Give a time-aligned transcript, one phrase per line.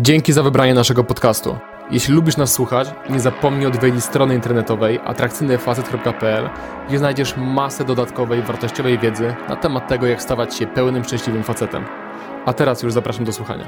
[0.00, 1.58] Dzięki za wybranie naszego podcastu.
[1.90, 6.50] Jeśli lubisz nas słuchać, nie zapomnij odwiedzić strony internetowej atrakcyjnyfacet.pl,
[6.88, 11.84] gdzie znajdziesz masę dodatkowej, wartościowej wiedzy na temat tego, jak stawać się pełnym, szczęśliwym facetem.
[12.46, 13.64] A teraz już zapraszam do słuchania.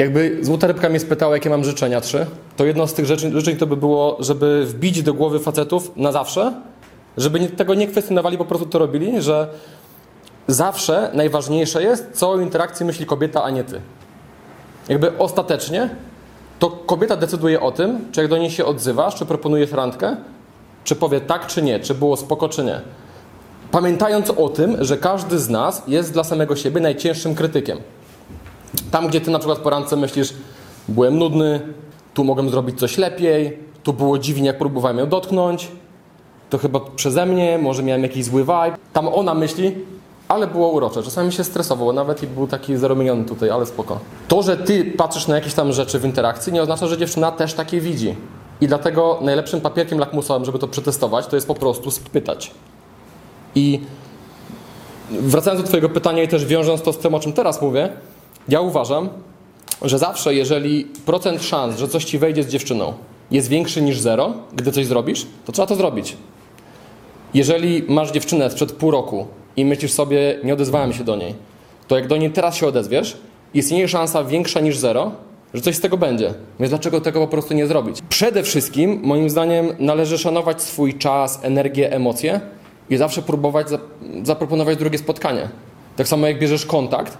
[0.00, 2.26] Jakby złota rybka mnie spytała, jakie mam życzenia trzy,
[2.56, 6.12] to jedno z tych życzeń, życzeń to by było, żeby wbić do głowy facetów na
[6.12, 6.52] zawsze,
[7.16, 9.48] żeby tego nie kwestionowali, po prostu to robili, że
[10.48, 13.80] zawsze najważniejsze jest, co o interakcji myśli kobieta, a nie ty.
[14.88, 15.90] Jakby ostatecznie
[16.58, 20.16] to kobieta decyduje o tym, czy jak do niej się odzywasz, czy proponujesz randkę,
[20.84, 22.80] czy powie tak, czy nie, czy było spoko, czy nie.
[23.70, 27.78] Pamiętając o tym, że każdy z nas jest dla samego siebie najcięższym krytykiem.
[28.90, 30.34] Tam, gdzie ty na przykład po randce myślisz,
[30.88, 31.60] byłem nudny,
[32.14, 35.68] tu mogłem zrobić coś lepiej, tu było dziwnie, jak próbowałem ją dotknąć,
[36.50, 38.76] to chyba przeze mnie, może miałem jakiś zły vibe.
[38.92, 39.74] Tam ona myśli,
[40.28, 41.02] ale było urocze.
[41.02, 43.98] Czasami się stresował, nawet i był taki zarumieniony tutaj, ale spoko.
[44.28, 47.54] To, że ty patrzysz na jakieś tam rzeczy w interakcji, nie oznacza, że dziewczyna też
[47.54, 48.16] takie widzi.
[48.60, 52.50] I dlatego najlepszym papierkiem lakmusowym, żeby to przetestować, to jest po prostu spytać.
[53.54, 53.80] I
[55.10, 57.88] wracając do Twojego pytania i też wiążąc to z tym, o czym teraz mówię,
[58.48, 59.08] ja uważam,
[59.82, 62.92] że zawsze, jeżeli procent szans, że coś ci wejdzie z dziewczyną,
[63.30, 66.16] jest większy niż zero, gdy coś zrobisz, to trzeba to zrobić.
[67.34, 71.34] Jeżeli masz dziewczynę sprzed pół roku i myślisz sobie, nie odezwałem się do niej,
[71.88, 73.16] to jak do niej teraz się odezwiesz,
[73.54, 75.12] istnieje szansa większa niż zero,
[75.54, 76.34] że coś z tego będzie.
[76.60, 77.98] Więc dlaczego tego po prostu nie zrobić?
[78.08, 82.40] Przede wszystkim, moim zdaniem, należy szanować swój czas, energię, emocje
[82.90, 83.66] i zawsze próbować
[84.22, 85.48] zaproponować drugie spotkanie.
[85.96, 87.18] Tak samo jak bierzesz kontakt,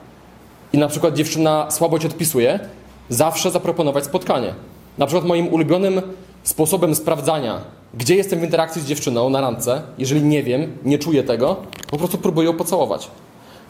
[0.72, 2.60] i na przykład dziewczyna słabo ci odpisuje,
[3.08, 4.54] zawsze zaproponować spotkanie.
[4.98, 6.02] Na przykład moim ulubionym
[6.42, 7.60] sposobem sprawdzania,
[7.94, 11.56] gdzie jestem w interakcji z dziewczyną na randce, jeżeli nie wiem, nie czuję tego,
[11.90, 13.10] po prostu próbuję ją pocałować.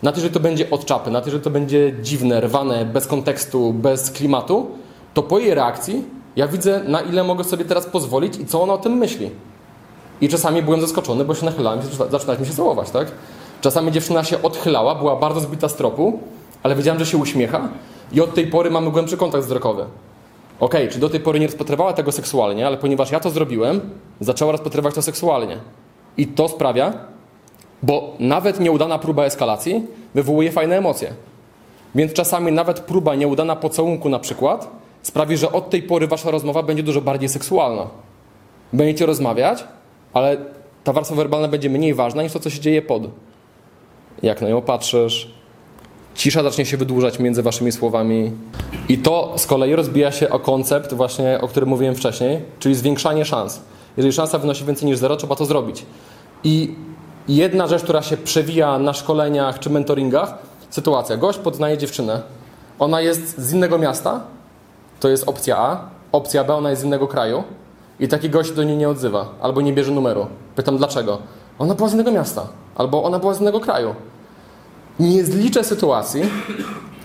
[0.03, 3.07] Na to, że to będzie od czapy, na to, że to będzie dziwne, rwane, bez
[3.07, 4.71] kontekstu, bez klimatu,
[5.15, 6.05] to po jej reakcji
[6.37, 9.31] ja widzę, na ile mogę sobie teraz pozwolić i co ona o tym myśli.
[10.21, 13.09] I czasami byłem zaskoczony, bo się nachylałem zaczynaliśmy się całować, tak?
[13.61, 16.21] Czasami dziewczyna się odchylała, była bardzo zbita z tropu,
[16.63, 17.69] ale wiedziałem, że się uśmiecha
[18.13, 19.85] i od tej pory mamy głębszy kontakt wzrokowy.
[20.61, 23.81] Ok, czy do tej pory nie rozpatrywała tego seksualnie, ale ponieważ ja to zrobiłem,
[24.21, 25.57] zaczęła rozpatrywać to seksualnie.
[26.17, 26.93] I to sprawia,
[27.83, 31.15] bo nawet nieudana próba eskalacji wywołuje fajne emocje.
[31.95, 34.71] Więc czasami nawet próba nieudana pocałunku na przykład
[35.03, 37.87] sprawi, że od tej pory wasza rozmowa będzie dużo bardziej seksualna.
[38.73, 39.65] Będziecie rozmawiać,
[40.13, 40.37] ale
[40.85, 43.03] ta warstwa werbalna będzie mniej ważna niż to, co się dzieje pod.
[44.23, 45.35] Jak na nią patrzysz,
[46.21, 48.33] cisza zacznie się wydłużać między waszymi słowami.
[48.89, 53.25] I to z kolei rozbija się o koncept właśnie, o którym mówiłem wcześniej, czyli zwiększanie
[53.25, 53.61] szans.
[53.97, 55.87] Jeżeli szansa wynosi więcej niż zero, trzeba to zrobić.
[56.45, 56.75] I
[57.29, 60.35] jedna rzecz, która się przewija na szkoleniach czy mentoringach,
[60.71, 61.17] sytuacja.
[61.17, 62.23] Gość poznaje dziewczynę.
[62.79, 64.21] Ona jest z innego miasta,
[65.01, 65.89] to jest opcja A.
[66.13, 67.43] Opcja B, ona jest z innego kraju.
[68.01, 70.27] I taki gość do niej nie odzywa, albo nie bierze numeru.
[70.57, 71.19] Pytam dlaczego.
[71.59, 73.95] Ona była z innego miasta, albo ona była z innego kraju.
[75.01, 76.23] Nie zliczę sytuacji,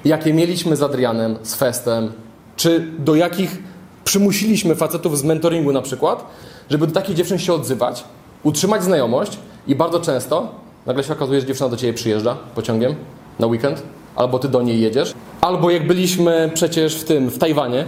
[0.05, 2.11] jakie mieliśmy z Adrianem, z Festem,
[2.55, 3.57] czy do jakich
[4.03, 6.25] przymusiliśmy facetów z mentoringu na przykład,
[6.69, 8.03] żeby do takich dziewczyn się odzywać,
[8.43, 10.51] utrzymać znajomość i bardzo często
[10.85, 12.95] nagle się okazuje, że dziewczyna do Ciebie przyjeżdża pociągiem
[13.39, 13.83] na weekend,
[14.15, 17.85] albo Ty do niej jedziesz, albo jak byliśmy przecież w tym, w Tajwanie,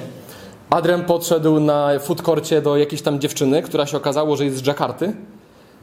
[0.69, 4.67] Adrian podszedł na food courcie do jakiejś tam dziewczyny, która się okazało, że jest z
[4.67, 5.13] Jakarty,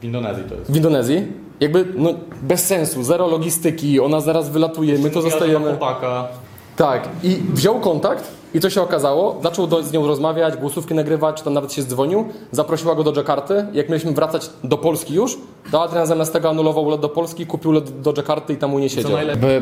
[0.01, 0.71] w Indonezji to jest.
[0.71, 1.27] W Indonezji?
[1.59, 2.09] Jakby no,
[2.41, 5.69] bez sensu, zero logistyki, ona zaraz wylatuje, my to zostajemy.
[5.69, 6.27] Chłopaka.
[6.75, 9.39] Tak, i wziął kontakt i co się okazało?
[9.43, 12.25] Zaczął do, z nią rozmawiać, głosówki nagrywać, czy tam nawet się dzwonił.
[12.51, 13.65] Zaprosiła go do Jakarty.
[13.73, 15.37] Jak mieliśmy wracać do Polski już,
[15.71, 18.79] to Adrian zamiast tego anulował lot do Polski, kupił lot do Jakarty i tam u
[18.79, 19.11] nie siedział.
[19.11, 19.61] najlepiej-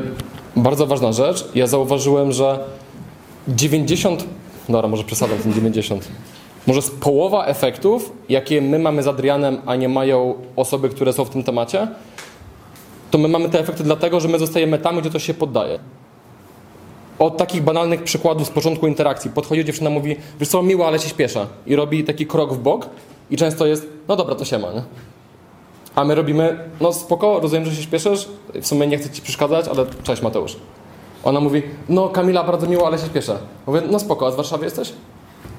[0.55, 1.45] Bardzo ważna rzecz.
[1.55, 2.59] Ja zauważyłem, że
[3.47, 4.23] 90,
[4.69, 6.07] dobra, może przesadzam ten 90.
[6.67, 11.25] Może z połowa efektów, jakie my mamy z Adrianem, a nie mają osoby, które są
[11.25, 11.87] w tym temacie,
[13.11, 15.79] to my mamy te efekty dlatego, że my zostajemy tam, gdzie to się poddaje.
[17.19, 21.09] Od takich banalnych przykładów z początku interakcji podchodzi dziewczyna, mówi, wiesz co, miło, ale się
[21.09, 21.47] śpieszę.
[21.65, 22.89] I robi taki krok w bok
[23.29, 24.67] i często jest, no dobra, to się ma?
[25.95, 28.27] A my robimy, no spoko, rozumiem, że się śpieszysz,
[28.61, 30.55] w sumie nie chcę ci przeszkadzać, ale cześć Mateusz.
[31.23, 33.37] Ona mówi, no Kamila, bardzo miło, ale się śpieszę.
[33.67, 34.93] Mówię, no spoko, a z Warszawy jesteś?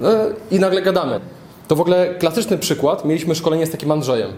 [0.00, 0.08] No,
[0.50, 1.20] I nagle gadamy.
[1.68, 3.04] To w ogóle klasyczny przykład.
[3.04, 4.30] Mieliśmy szkolenie z takim Andrzejem.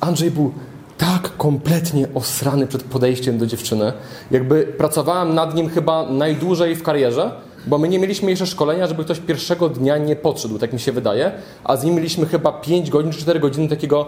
[0.00, 0.52] Andrzej był
[0.98, 3.92] tak kompletnie osrany przed podejściem do dziewczyny.
[4.30, 7.30] Jakby pracowałem nad nim chyba najdłużej w karierze,
[7.66, 10.92] bo my nie mieliśmy jeszcze szkolenia, żeby ktoś pierwszego dnia nie podszedł, tak mi się
[10.92, 11.32] wydaje,
[11.64, 14.06] a z nim mieliśmy chyba 5 godzin czy 4 godziny takiego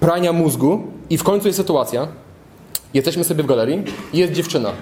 [0.00, 2.08] prania mózgu i w końcu jest sytuacja,
[2.94, 4.72] jesteśmy sobie w galerii i jest dziewczyna.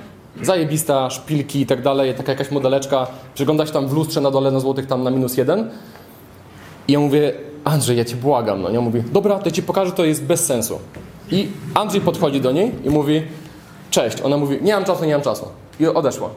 [0.42, 4.60] Zajebista, szpilki i tak dalej, taka jakaś modeleczka, przygląda tam w lustrze na dole na
[4.60, 5.70] złotych tam na minus jeden
[6.88, 7.32] i ja mówię,
[7.64, 8.80] Andrzej, ja cię błagam, no nie?
[8.80, 10.78] Mówi, dobra, to ci pokażę, to jest bez sensu.
[11.30, 13.22] I Andrzej podchodzi do niej i mówi,
[13.90, 14.20] cześć.
[14.22, 15.48] Ona mówi, nie mam czasu, nie mam czasu.
[15.80, 16.28] I odeszła.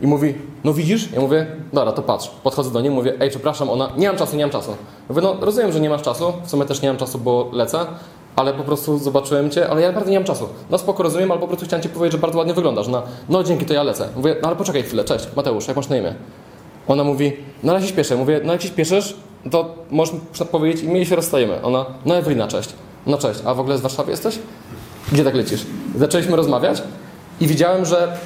[0.00, 0.34] I mówi,
[0.64, 1.12] no widzisz?
[1.12, 2.28] Ja mówię, dobra, to patrz.
[2.42, 4.76] Podchodzę do niej, mówię, ej, przepraszam, ona, nie mam czasu, nie mam czasu.
[5.08, 7.86] Mówię, no rozumiem, że nie masz czasu, w sumie też nie mam czasu, bo lecę,
[8.36, 10.48] ale po prostu zobaczyłem cię, ale ja naprawdę nie mam czasu.
[10.70, 12.88] No spoko, rozumiem, ale po prostu chciałem ci powiedzieć, że bardzo ładnie wyglądasz.
[12.88, 14.08] No, no dzięki, to ja lecę.
[14.16, 16.14] Mówię, no ale poczekaj chwilę, cześć, Mateusz, jak masz na imię?
[16.88, 17.32] Ona mówi,
[17.62, 18.16] no ale się śpieszę.
[18.16, 19.16] Mówię, no jak się śpieszysz,
[19.50, 20.14] to możesz
[20.50, 21.62] powiedzieć i my się rozstajemy.
[21.62, 22.68] Ona, no Ewelina, cześć.
[23.06, 24.38] No cześć, a w ogóle z Warszawy jesteś?
[25.12, 25.66] Gdzie tak lecisz?
[25.96, 26.82] Zaczęliśmy rozmawiać
[27.40, 28.16] i widziałem, że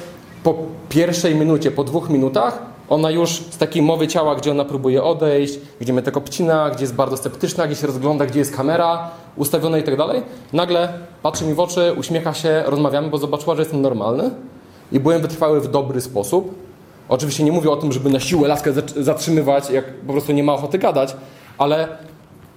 [0.43, 0.55] po
[0.89, 5.59] pierwszej minucie, po dwóch minutach ona już z takiej mowy ciała, gdzie ona próbuje odejść,
[5.81, 9.77] gdzie mnie tego pcina, gdzie jest bardzo sceptyczna, gdzie się rozgląda, gdzie jest kamera ustawiona
[9.77, 10.21] i tak dalej,
[10.53, 10.93] nagle
[11.23, 14.31] patrzy mi w oczy, uśmiecha się, rozmawiamy, bo zobaczyła, że jestem normalny
[14.91, 16.55] i byłem wytrwały w dobry sposób.
[17.09, 20.53] Oczywiście nie mówię o tym, żeby na siłę laskę zatrzymywać, jak po prostu nie ma
[20.53, 21.15] ochoty gadać,
[21.57, 21.87] ale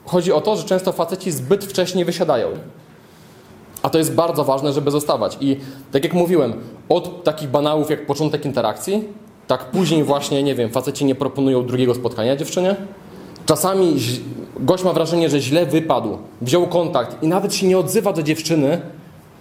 [0.04, 2.48] chodzi o to, że często faceci zbyt wcześnie wysiadają.
[3.82, 5.36] A to jest bardzo ważne, żeby zostawać.
[5.40, 5.56] I
[5.92, 6.52] tak jak mówiłem,
[6.88, 9.08] od takich banałów jak początek interakcji,
[9.46, 12.76] tak później właśnie, nie wiem, faceci nie proponują drugiego spotkania dziewczynie.
[13.46, 13.96] Czasami
[14.60, 18.80] gość ma wrażenie, że źle wypadł, wziął kontakt i nawet się nie odzywa do dziewczyny,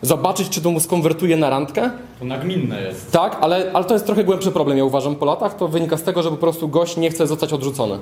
[0.01, 1.89] zobaczyć, czy to mu skonwertuje na randkę.
[2.19, 3.11] To nagminne jest.
[3.11, 5.57] Tak, ale, ale to jest trochę głębszy problem, ja uważam, po latach.
[5.57, 7.97] To wynika z tego, że po prostu gość nie chce zostać odrzucony.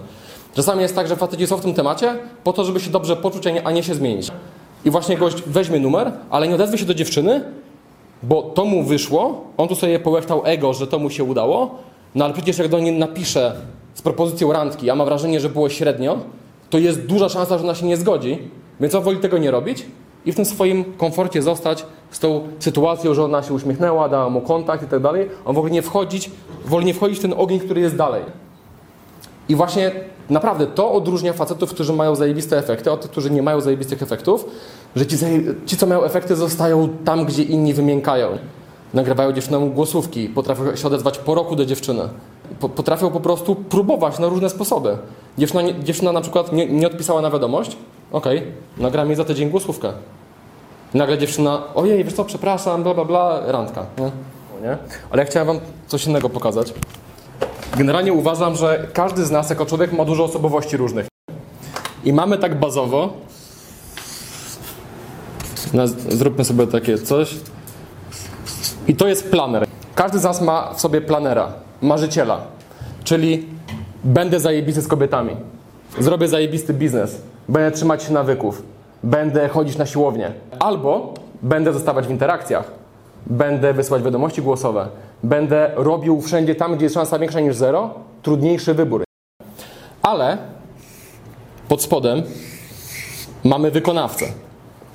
[0.56, 3.48] Czasami jest tak, że faceci są w tym temacie po to, żeby się dobrze poczuć,
[3.48, 4.32] a nie, a nie się zmienić.
[4.86, 7.44] I właśnie gość weźmie numer, ale nie odezwie się do dziewczyny,
[8.24, 11.76] bo to mu wyszło, on tu sobie połechtał ego, że to mu się udało,
[12.16, 13.56] no ale przecież jak do niej napisze
[14.00, 16.18] z propozycją randki, a ma wrażenie, że było średnio,
[16.70, 18.40] to jest duża szansa, że ona się nie zgodzi,
[18.80, 19.86] więc on woli tego nie robić
[20.26, 24.42] i w tym swoim komforcie zostać z tą sytuacją, że ona się uśmiechnęła, dała mu
[24.42, 25.30] kontakt i tak dalej.
[25.46, 26.32] On w ogóle nie wchodzić,
[26.66, 28.24] woli nie wchodzić w ten ogień, który jest dalej.
[29.50, 29.92] I właśnie
[30.30, 34.46] naprawdę to odróżnia facetów, którzy mają zajebiste efekty, od tych, którzy nie mają zajebistych efektów,
[34.96, 35.18] że ci,
[35.66, 38.38] ci co mają efekty, zostają tam, gdzie inni wymiękają.
[38.94, 42.02] Nagrywają dziewczynom głosówki, potrafią się odezwać po roku do dziewczyny.
[42.60, 44.98] Potrafią po prostu próbować na różne sposoby.
[45.38, 47.78] Dziewczyna, dziewczyna na przykład nie, nie odpisała na wiadomość,
[48.12, 49.94] okej, okay, nagram jej za tydzień głosówkę.
[50.94, 53.86] nagle dziewczyna, ojej, wiesz co, przepraszam, bla, bla, bla, randka.
[53.98, 54.12] Nie?
[54.62, 54.78] nie?
[55.12, 56.74] Ale ja chciałem wam coś innego pokazać.
[57.78, 61.08] Generalnie uważam, że każdy z nas jako człowiek ma dużo osobowości różnych.
[62.04, 63.14] I mamy tak bazowo.
[66.10, 67.36] Zróbmy sobie takie coś.
[68.88, 69.66] I to jest planer.
[69.96, 71.48] Każdy z nas ma w sobie planera,
[71.82, 72.42] marzyciela.
[73.04, 73.46] Czyli
[74.04, 75.36] będę zajebisty z kobietami.
[76.00, 77.22] Zrobię zajebisty biznes.
[77.50, 78.64] Będę trzymać się nawyków.
[79.04, 80.32] Będę chodzić na siłownię.
[80.60, 82.72] Albo będę zostawać w interakcjach.
[83.28, 84.88] Będę wysyłać wiadomości głosowe
[85.24, 89.04] będę robił wszędzie tam, gdzie jest szansa większa niż zero, trudniejszy wybór.
[90.02, 90.38] Ale
[91.68, 92.24] pod spodem
[93.44, 94.26] mamy wykonawcę.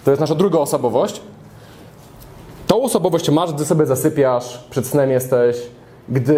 [0.05, 1.21] To jest nasza druga osobowość.
[2.67, 5.57] Tą osobowość masz, gdy sobie zasypiasz, przed snem jesteś,
[6.09, 6.37] gdy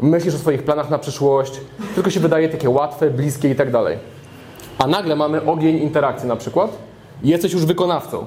[0.00, 1.60] myślisz o swoich planach na przyszłość,
[1.94, 3.98] tylko się wydaje takie łatwe, bliskie i tak dalej.
[4.78, 6.70] A nagle mamy ogień interakcji na przykład
[7.22, 8.24] i jesteś już wykonawcą.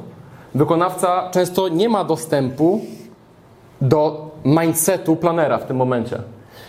[0.56, 2.81] Wykonawca często nie ma dostępu
[3.81, 6.21] do mindsetu planera w tym momencie.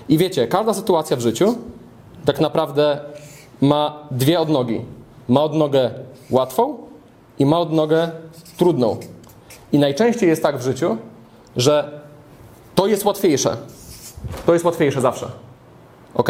[0.09, 1.55] I wiecie, każda sytuacja w życiu
[2.25, 2.99] tak naprawdę
[3.61, 4.81] ma dwie odnogi.
[5.29, 5.91] Ma odnogę
[6.31, 6.77] łatwą
[7.39, 8.11] i ma odnogę
[8.57, 8.97] trudną.
[9.75, 10.97] I najczęściej jest tak w życiu,
[11.57, 12.01] że
[12.75, 13.57] to jest łatwiejsze.
[14.47, 15.27] To jest łatwiejsze zawsze.
[16.15, 16.29] Ok?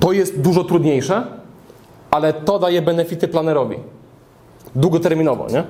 [0.00, 1.26] To jest dużo trudniejsze,
[2.10, 3.76] ale to daje benefity planerowi.
[4.74, 5.64] Długoterminowo, nie?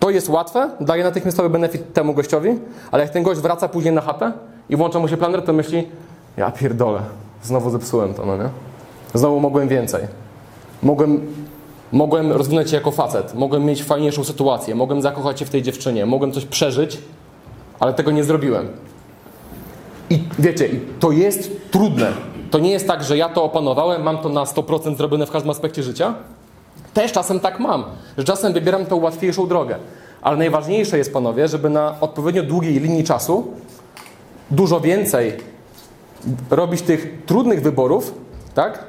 [0.00, 2.58] To jest łatwe, daje natychmiastowy benefit temu gościowi,
[2.90, 4.32] ale jak ten gość wraca później na chatę
[4.68, 5.88] i włącza mu się planer, to myśli,
[6.36, 7.00] ja pierdolę,
[7.42, 8.48] znowu zepsułem to, no nie?
[9.14, 10.06] Znowu mogłem więcej.
[10.82, 11.26] Mogłem,
[11.92, 16.06] mogłem rozwinąć się jako facet, mogłem mieć fajniejszą sytuację, mogłem zakochać się w tej dziewczynie,
[16.06, 16.98] mogłem coś przeżyć,
[17.80, 18.68] ale tego nie zrobiłem.
[20.10, 20.68] I wiecie,
[21.00, 22.12] to jest trudne.
[22.50, 25.50] To nie jest tak, że ja to opanowałem, mam to na 100% zrobione w każdym
[25.50, 26.14] aspekcie życia,
[26.94, 27.84] też czasem tak mam,
[28.18, 29.76] że czasem wybieram tą łatwiejszą drogę.
[30.22, 33.46] Ale najważniejsze jest, panowie, żeby na odpowiednio długiej linii czasu
[34.50, 35.32] dużo więcej
[36.50, 38.14] robić tych trudnych wyborów,
[38.54, 38.84] tak?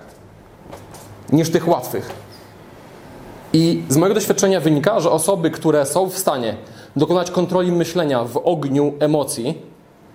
[1.32, 2.28] Niż tych łatwych.
[3.53, 6.56] I z mojego doświadczenia wynika, że osoby, które są w stanie
[6.96, 9.58] dokonać kontroli myślenia w ogniu emocji,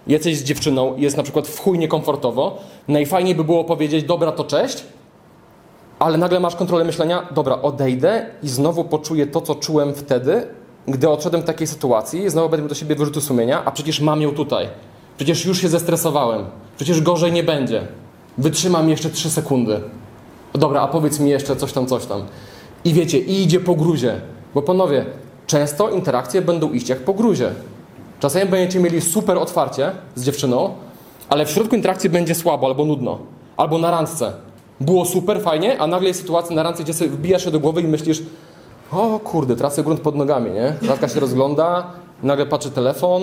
[0.07, 4.45] jesteś z dziewczyną jest na przykład w chuj niekomfortowo, najfajniej by było powiedzieć, dobra, to
[4.45, 4.85] cześć,
[5.99, 10.47] ale nagle masz kontrolę myślenia, dobra, odejdę i znowu poczuję to, co czułem wtedy,
[10.89, 14.31] gdy odszedłem w takiej sytuacji, znowu będę do siebie wyrzuty sumienia, a przecież mam ją
[14.35, 14.69] tutaj.
[15.17, 16.45] Przecież już się zestresowałem.
[16.77, 17.87] Przecież gorzej nie będzie.
[18.39, 19.81] Wytrzymam jeszcze 3 sekundy.
[20.53, 22.23] Dobra, a powiedz mi jeszcze coś tam, coś tam.
[22.85, 24.21] I wiecie, i idzie po gruzie.
[24.55, 25.05] Bo panowie,
[25.47, 27.51] często interakcje będą iść jak po gruzie.
[28.21, 30.75] Czasami będziecie mieli super otwarcie z dziewczyną,
[31.29, 33.19] ale w środku interakcji będzie słabo albo nudno.
[33.57, 34.33] Albo na randce.
[34.81, 37.81] Było super, fajnie, a nagle jest sytuacja na randce, gdzie sobie wbijasz się do głowy
[37.81, 38.23] i myślisz
[38.93, 40.75] o kurde, tracę grunt pod nogami, nie?
[40.89, 41.91] Radka się rozgląda,
[42.23, 43.23] nagle patrzy telefon,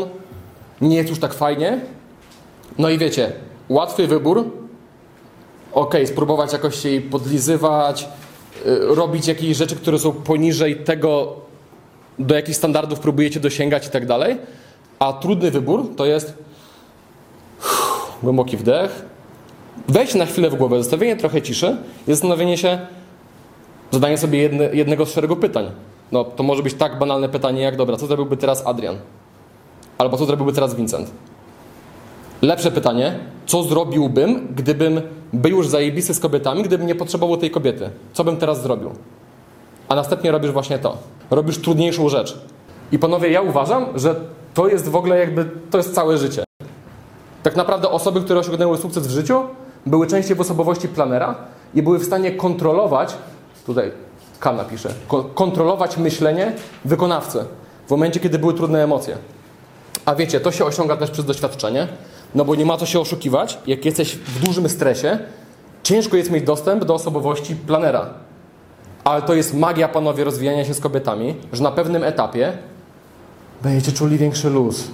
[0.81, 1.79] nie jest już tak fajnie.
[2.77, 3.31] No i wiecie,
[3.69, 4.45] łatwy wybór.
[5.73, 8.09] Ok, spróbować jakoś się jej podlizywać,
[8.79, 11.35] robić jakieś rzeczy, które są poniżej tego,
[12.19, 14.37] do jakich standardów próbujecie dosięgać i tak dalej.
[14.99, 16.33] A trudny wybór to jest
[18.23, 19.05] głęboki wdech,
[19.87, 21.77] wejść na chwilę w głowę, zostawienie trochę ciszy
[22.07, 22.79] i zastanowienie się,
[23.91, 25.71] zadanie sobie jedne, jednego z szeregu pytań.
[26.11, 28.97] No, to może być tak banalne pytanie jak, dobra, co zrobiłby teraz Adrian?
[29.97, 31.11] Albo co zrobiłby teraz Vincent?
[32.41, 35.01] Lepsze pytanie, co zrobiłbym, gdybym
[35.33, 37.89] był już zajebisty z kobietami, gdybym nie potrzebował tej kobiety?
[38.13, 38.91] Co bym teraz zrobił?
[39.89, 40.97] A następnie robisz właśnie to.
[41.31, 42.37] Robisz trudniejszą rzecz.
[42.91, 44.15] I panowie, ja uważam, że
[44.53, 46.43] to jest w ogóle jakby, to jest całe życie.
[47.43, 49.41] Tak naprawdę osoby, które osiągnęły sukces w życiu,
[49.85, 51.35] były częściej w osobowości planera
[51.73, 53.13] i były w stanie kontrolować,
[53.65, 53.91] tutaj
[54.39, 54.93] K napisze,
[55.35, 56.53] kontrolować myślenie
[56.85, 57.45] wykonawcy
[57.87, 59.17] w momencie, kiedy były trudne emocje.
[60.05, 61.87] A wiecie, to się osiąga też przez doświadczenie,
[62.35, 63.57] no bo nie ma co się oszukiwać.
[63.67, 65.19] Jak jesteś w dużym stresie,
[65.83, 68.09] ciężko jest mieć dostęp do osobowości planera.
[69.03, 72.53] Ale to jest magia, panowie, rozwijania się z kobietami, że na pewnym etapie
[73.63, 74.87] będziecie czuli większy luz,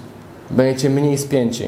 [0.52, 1.64] będziecie mniej spięci.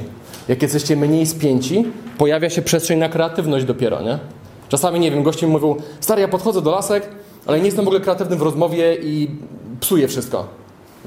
[0.48, 1.86] Jak jesteście mniej spięci,
[2.18, 4.20] pojawia się przestrzeń na kreatywność dopiero, nie?
[4.70, 7.10] Czasami, nie wiem, goście mi mówią, stary, ja podchodzę do lasek,
[7.46, 9.32] ale nie jestem w ogóle kreatywny w rozmowie i
[9.80, 10.48] psuję wszystko.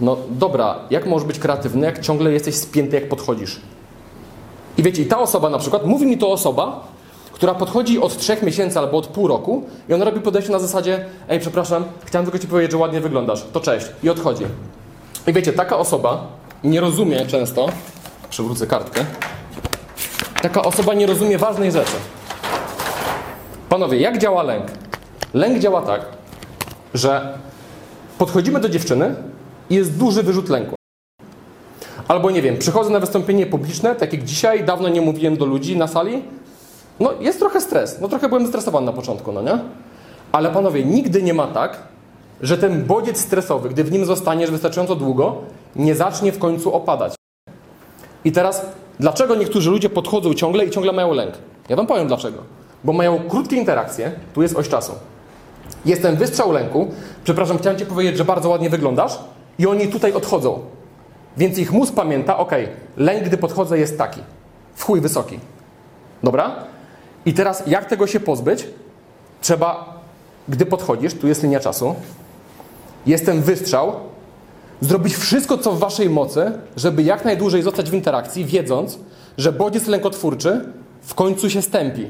[0.00, 3.60] No dobra, jak możesz być kreatywny, jak ciągle jesteś spięty, jak podchodzisz?
[4.78, 6.80] I wiecie, i ta osoba na przykład, mówi mi to osoba,
[7.32, 11.04] która podchodzi od trzech miesięcy albo od pół roku i ona robi podejście na zasadzie
[11.28, 13.86] ej, przepraszam, chciałem tylko Ci powiedzieć, że ładnie wyglądasz, to cześć.
[14.02, 14.44] I odchodzi.
[15.26, 16.26] I wiecie, taka osoba
[16.64, 17.68] nie rozumie często,
[18.30, 19.04] przewrócę kartkę,
[20.42, 21.96] taka osoba nie rozumie ważnej rzeczy.
[23.68, 24.64] Panowie, jak działa lęk?
[25.34, 26.06] Lęk działa tak,
[26.94, 27.38] że
[28.18, 29.14] podchodzimy do dziewczyny
[29.70, 30.81] i jest duży wyrzut lęku.
[32.12, 35.76] Albo nie wiem, przychodzę na wystąpienie publiczne, tak jak dzisiaj, dawno nie mówiłem do ludzi
[35.76, 36.22] na sali.
[37.00, 39.58] No jest trochę stres, no trochę byłem stresowany na początku, no nie?
[40.32, 41.78] Ale panowie, nigdy nie ma tak,
[42.40, 45.36] że ten bodziec stresowy, gdy w nim zostaniesz wystarczająco długo,
[45.76, 47.14] nie zacznie w końcu opadać.
[48.24, 48.66] I teraz,
[49.00, 51.34] dlaczego niektórzy ludzie podchodzą ciągle i ciągle mają lęk?
[51.68, 52.38] Ja wam powiem dlaczego.
[52.84, 54.92] Bo mają krótkie interakcje, tu jest oś czasu.
[55.84, 56.88] Jestem wystrzał lęku,
[57.24, 59.18] przepraszam, chciałem Ci powiedzieć, że bardzo ładnie wyglądasz
[59.58, 60.60] i oni tutaj odchodzą.
[61.36, 62.52] Więc ich mózg pamięta, ok,
[62.96, 64.20] lęk, gdy podchodzę, jest taki.
[64.74, 65.38] W chuj wysoki.
[66.22, 66.54] Dobra?
[67.26, 68.66] I teraz jak tego się pozbyć?
[69.40, 70.00] Trzeba,
[70.48, 71.94] gdy podchodzisz, tu jest linia czasu,
[73.06, 73.92] jest ten wystrzał,
[74.80, 78.98] zrobić wszystko, co w Waszej mocy, żeby jak najdłużej zostać w interakcji, wiedząc,
[79.38, 80.72] że bodziec lękotwórczy
[81.02, 82.06] w końcu się stępi.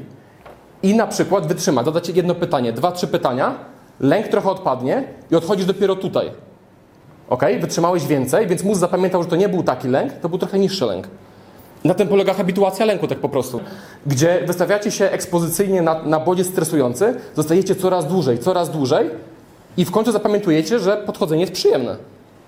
[0.83, 1.83] I na przykład wytrzyma.
[1.83, 3.55] Dodać jedno pytanie, dwa, trzy pytania,
[3.99, 6.31] lęk trochę odpadnie i odchodzisz dopiero tutaj.
[7.29, 7.43] Ok?
[7.61, 10.85] Wytrzymałeś więcej, więc mózg zapamiętał, że to nie był taki lęk, to był trochę niższy
[10.85, 11.07] lęk.
[11.83, 13.59] Na tym polega habituacja lęku, tak po prostu.
[14.05, 19.09] Gdzie wystawiacie się ekspozycyjnie na, na bodziec stresujący, zostajecie coraz dłużej, coraz dłużej
[19.77, 21.95] i w końcu zapamiętujecie, że podchodzenie jest przyjemne.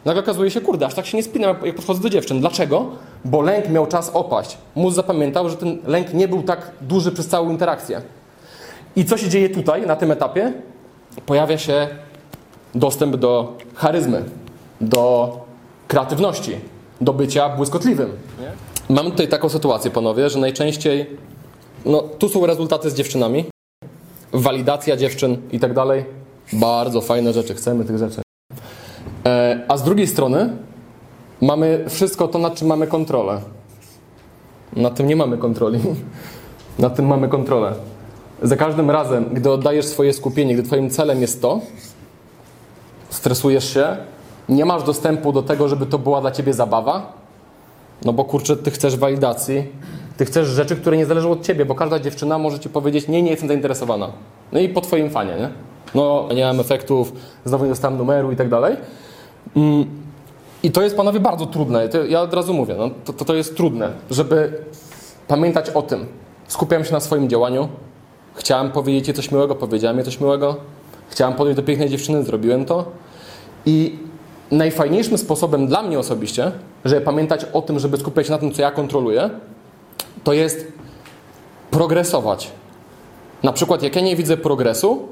[0.05, 2.39] Nagle okazuje się, kurde, aż tak się nie spinam, jak podchodzę do dziewczyn.
[2.39, 2.86] Dlaczego?
[3.25, 4.58] Bo lęk miał czas opaść.
[4.75, 8.01] Mózg zapamiętał, że ten lęk nie był tak duży przez całą interakcję.
[8.96, 10.53] I co się dzieje tutaj, na tym etapie?
[11.25, 11.88] Pojawia się
[12.75, 14.24] dostęp do charyzmy,
[14.89, 15.38] do
[15.88, 16.56] kreatywności,
[17.01, 18.12] do bycia błyskotliwym.
[18.39, 18.96] Nie?
[18.96, 21.18] Mam tutaj taką sytuację, panowie, że najczęściej,
[21.86, 23.46] no tu są rezultaty z dziewczynami,
[24.34, 26.06] walidacja dziewczyn i tak dalej.
[26.54, 28.22] Bardzo fajne rzeczy, chcemy tych rzeczy.
[29.25, 30.50] E, a z drugiej strony
[31.42, 33.42] mamy wszystko to, nad czym mamy kontrolę.
[34.75, 35.80] Nad tym nie mamy kontroli.
[36.80, 37.74] Nad tym mamy kontrolę.
[38.44, 41.62] Za każdym razem, gdy oddajesz swoje skupienie, gdy Twoim celem jest to,
[43.10, 43.98] stresujesz się,
[44.50, 47.14] nie masz dostępu do tego, żeby to była dla Ciebie zabawa,
[48.06, 49.64] no bo kurczę, Ty chcesz walidacji,
[50.18, 53.22] Ty chcesz rzeczy, które nie zależą od Ciebie, bo każda dziewczyna może Ci powiedzieć, nie,
[53.22, 54.10] nie jestem zainteresowana.
[54.52, 55.50] No i po Twoim fanie, nie?
[55.96, 57.14] No, nie mam efektów,
[57.46, 58.78] znowu nie dostałem numeru i tak dalej.
[59.56, 59.86] Mm,
[60.64, 61.90] I to jest, panowie, bardzo trudne.
[62.10, 64.64] Ja od razu mówię, no, to, to, to jest trudne, żeby
[65.28, 66.06] pamiętać o tym.
[66.48, 67.68] Skupiam się na swoim działaniu.
[68.36, 70.56] Chciałem powiedzieć jej coś miłego, powiedziałem jej coś miłego.
[71.10, 72.86] Chciałem podejść do pięknej dziewczyny, zrobiłem to.
[73.66, 74.00] I
[74.52, 76.52] najfajniejszym sposobem dla mnie osobiście,
[76.86, 79.30] żeby pamiętać o tym, żeby skupiać się na tym, co ja kontroluję,
[80.24, 80.68] to jest
[81.72, 82.52] progresować.
[83.44, 85.08] Na przykład, jak ja nie widzę progresu,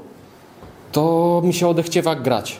[0.92, 2.56] to mi się odechciewa grać.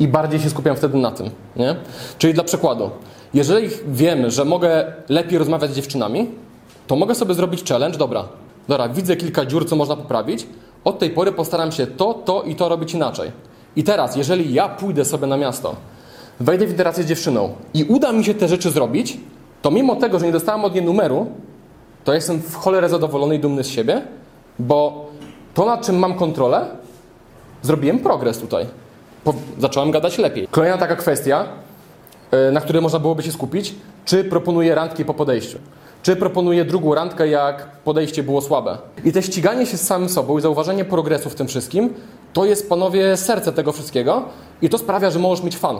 [0.00, 1.30] I bardziej się skupiam wtedy na tym.
[1.56, 1.76] Nie?
[2.18, 2.90] Czyli dla przykładu,
[3.34, 6.30] jeżeli wiemy, że mogę lepiej rozmawiać z dziewczynami,
[6.86, 8.24] to mogę sobie zrobić challenge, dobra,
[8.68, 10.46] dobra, widzę kilka dziur, co można poprawić,
[10.84, 13.30] od tej pory postaram się to, to i to robić inaczej.
[13.76, 15.76] I teraz, jeżeli ja pójdę sobie na miasto,
[16.40, 19.18] wejdę w interakcję z dziewczyną i uda mi się te rzeczy zrobić,
[19.62, 21.26] to mimo tego, że nie dostałem od niej numeru,
[22.04, 24.02] to jestem w cholerę zadowolony i dumny z siebie,
[24.58, 25.06] bo
[25.54, 26.66] to, nad czym mam kontrolę,
[27.62, 28.66] zrobiłem progres tutaj.
[29.24, 30.48] Po, zacząłem gadać lepiej.
[30.50, 31.46] Kolejna taka kwestia,
[32.32, 35.58] yy, na której można byłoby się skupić, czy proponuję randki po podejściu.
[36.02, 38.78] Czy proponuję drugą randkę, jak podejście było słabe.
[39.04, 41.94] I te ściganie się z samym sobą i zauważenie progresu w tym wszystkim,
[42.32, 44.22] to jest, panowie, serce tego wszystkiego
[44.62, 45.76] i to sprawia, że możesz mieć fan.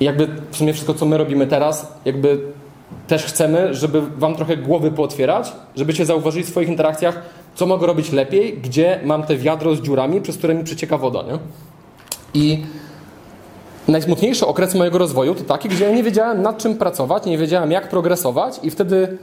[0.00, 2.40] I jakby w sumie wszystko, co my robimy teraz, jakby
[3.06, 7.22] też chcemy, żeby wam trochę głowy pootwierać, żebyście zauważyli w swoich interakcjach,
[7.54, 11.22] co mogę robić lepiej, gdzie mam te wiadro z dziurami, przez które mi przecieka woda,
[11.22, 11.38] nie?
[12.34, 12.62] I
[13.88, 17.70] najsmutniejszy okres mojego rozwoju to taki, gdzie ja nie wiedziałem nad czym pracować, nie wiedziałem
[17.70, 19.18] jak progresować i wtedy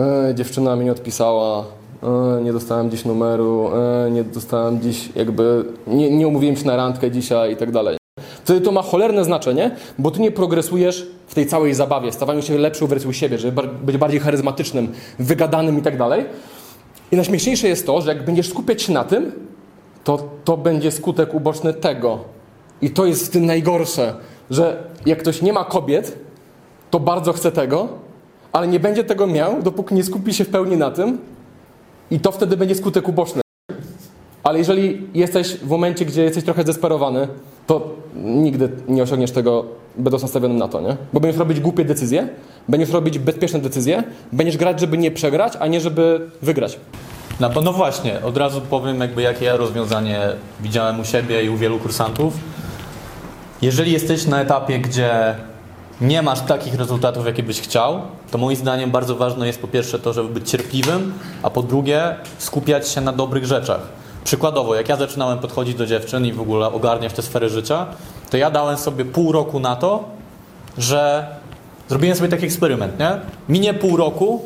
[0.00, 1.64] e, dziewczyna mi nie odpisała,
[2.02, 3.70] e, nie dostałem dziś numeru,
[4.06, 7.98] e, nie dostałem dziś jakby, nie, nie umówiłem się na randkę dzisiaj i tak dalej.
[8.44, 12.58] Wtedy to ma cholerne znaczenie, bo ty nie progresujesz w tej całej zabawie, stawaniu się
[12.58, 16.24] lepszą wersją siebie, żeby być bardziej charyzmatycznym, wygadanym i tak dalej.
[17.12, 19.32] I najśmieszniejsze jest to, że jak będziesz skupiać się na tym,
[20.04, 22.37] to to będzie skutek uboczny tego.
[22.82, 24.14] I to jest w tym najgorsze,
[24.50, 26.18] że jak ktoś nie ma kobiet,
[26.90, 27.88] to bardzo chce tego,
[28.52, 31.18] ale nie będzie tego miał, dopóki nie skupi się w pełni na tym,
[32.10, 33.40] i to wtedy będzie skutek uboczny.
[34.42, 37.28] Ale jeżeli jesteś w momencie, gdzie jesteś trochę zdesperowany,
[37.66, 39.64] to nigdy nie osiągniesz tego,
[39.96, 40.96] będąc nastawionym na to, nie?
[41.12, 42.28] Bo będziesz robić głupie decyzje,
[42.68, 46.78] będziesz robić bezpieczne decyzje, będziesz grać, żeby nie przegrać, a nie żeby wygrać.
[47.40, 50.20] No, no właśnie, od razu powiem jakby jakie ja rozwiązanie
[50.60, 52.34] widziałem u siebie i u wielu kursantów.
[53.62, 55.34] Jeżeli jesteś na etapie, gdzie
[56.00, 59.98] nie masz takich rezultatów, jakie byś chciał, to moim zdaniem bardzo ważne jest po pierwsze
[59.98, 63.80] to, żeby być cierpliwym, a po drugie skupiać się na dobrych rzeczach.
[64.24, 67.86] Przykładowo, jak ja zaczynałem podchodzić do dziewczyn i w ogóle ogarniać te sfery życia,
[68.30, 70.04] to ja dałem sobie pół roku na to,
[70.78, 71.26] że
[71.88, 73.10] zrobiłem sobie taki eksperyment, nie?
[73.48, 74.42] Minie pół roku,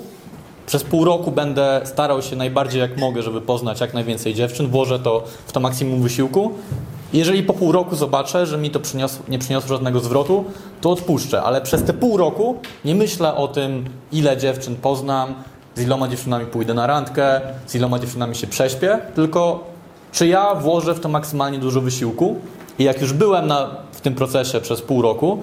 [0.67, 4.99] przez pół roku będę starał się najbardziej jak mogę, żeby poznać jak najwięcej dziewczyn, włożę
[4.99, 6.53] to w to maksimum wysiłku.
[7.13, 10.45] Jeżeli po pół roku zobaczę, że mi to przyniosło, nie przyniosło żadnego zwrotu,
[10.81, 11.43] to odpuszczę.
[11.43, 15.35] Ale przez te pół roku nie myślę o tym, ile dziewczyn poznam,
[15.75, 19.65] z iloma dziewczynami pójdę na randkę, z iloma dziewczynami się prześpię, tylko
[20.13, 22.37] czy ja włożę w to maksymalnie dużo wysiłku
[22.79, 25.39] i jak już byłem na, w tym procesie przez pół roku,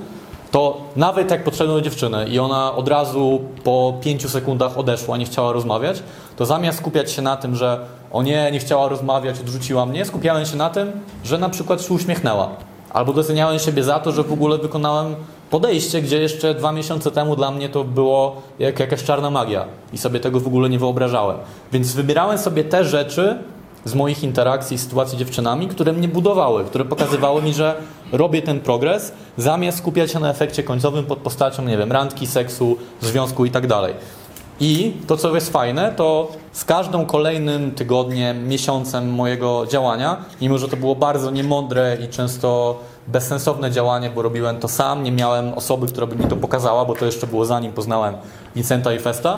[0.51, 5.25] to nawet jak podszedłem do dziewczyny i ona od razu po pięciu sekundach odeszła, nie
[5.25, 6.03] chciała rozmawiać,
[6.35, 7.79] to zamiast skupiać się na tym, że
[8.11, 10.91] o nie, nie chciała rozmawiać, odrzuciła mnie, skupiałem się na tym,
[11.23, 12.49] że na przykład się uśmiechnęła.
[12.89, 15.15] Albo doceniałem siebie za to, że w ogóle wykonałem
[15.49, 19.97] podejście, gdzie jeszcze dwa miesiące temu dla mnie to było jak jakaś czarna magia i
[19.97, 21.37] sobie tego w ogóle nie wyobrażałem.
[21.71, 23.37] Więc wybierałem sobie te rzeczy,
[23.85, 27.75] z moich interakcji, sytuacji z dziewczynami, które mnie budowały, które pokazywały mi, że
[28.11, 32.77] robię ten progres, zamiast skupiać się na efekcie końcowym pod postacią, nie wiem, randki, seksu,
[33.01, 33.93] związku i tak dalej.
[34.59, 40.67] I to, co jest fajne, to z każdym kolejnym tygodniem, miesiącem mojego działania, mimo że
[40.67, 45.87] to było bardzo niemądre i często bezsensowne działanie, bo robiłem to sam, nie miałem osoby,
[45.87, 48.15] która by mi to pokazała, bo to jeszcze było zanim poznałem
[48.55, 49.35] Vincenta i Festa,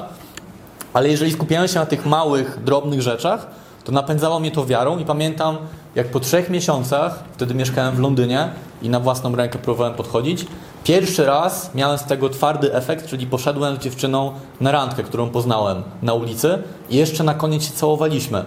[0.94, 3.48] ale jeżeli skupiałem się na tych małych, drobnych rzeczach,
[3.84, 5.58] to napędzało mnie to wiarą i pamiętam,
[5.96, 8.50] jak po trzech miesiącach, wtedy mieszkałem w Londynie
[8.82, 10.46] i na własną rękę próbowałem podchodzić,
[10.84, 15.84] pierwszy raz miałem z tego twardy efekt, czyli poszedłem z dziewczyną na randkę, którą poznałem
[16.02, 16.58] na ulicy
[16.90, 18.44] i jeszcze na koniec się całowaliśmy.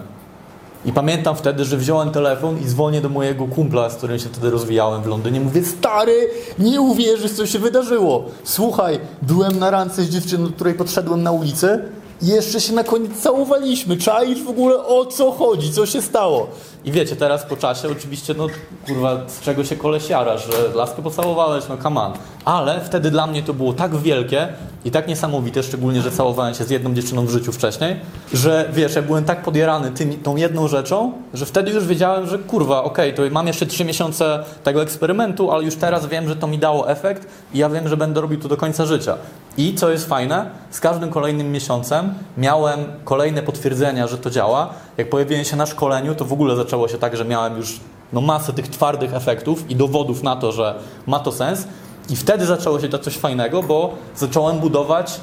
[0.87, 4.51] I pamiętam wtedy, że wziąłem telefon i dzwonię do mojego kumpla, z którym się wtedy
[4.51, 5.41] rozwijałem w Londynie.
[5.41, 8.25] Mówię, stary, nie uwierzysz, co się wydarzyło.
[8.45, 11.83] Słuchaj, byłem na randce z dziewczyną, do której podszedłem na ulicy
[12.23, 13.97] i jeszcze się na koniec całowaliśmy.
[13.97, 16.47] Czaisz w ogóle o co chodzi, co się stało.
[16.85, 18.47] I wiecie, teraz po czasie oczywiście, no
[18.87, 22.13] kurwa, z czego się koleś jara, że laskę pocałowałeś, no on.
[22.45, 24.49] Ale wtedy dla mnie to było tak wielkie
[24.85, 27.97] i tak niesamowite, szczególnie, że całowałem się z jedną dziewczyną w życiu wcześniej,
[28.33, 32.39] że wiesz, ja byłem tak podjarany tym, tą jedną rzeczą, że wtedy już wiedziałem, że
[32.39, 36.47] kurwa, okej, to mam jeszcze trzy miesiące tego eksperymentu, ale już teraz wiem, że to
[36.47, 39.17] mi dało efekt i ja wiem, że będę robił to do końca życia.
[39.57, 44.71] I co jest fajne, z każdym kolejnym miesiącem miałem kolejne potwierdzenia, że to działa.
[44.97, 47.81] Jak pojawiłem się na szkoleniu, to w ogóle zaczęło się tak, że miałem już
[48.13, 50.75] no, masę tych twardych efektów i dowodów na to, że
[51.07, 51.67] ma to sens.
[52.11, 55.21] I wtedy zaczęło się to coś fajnego, bo zacząłem budować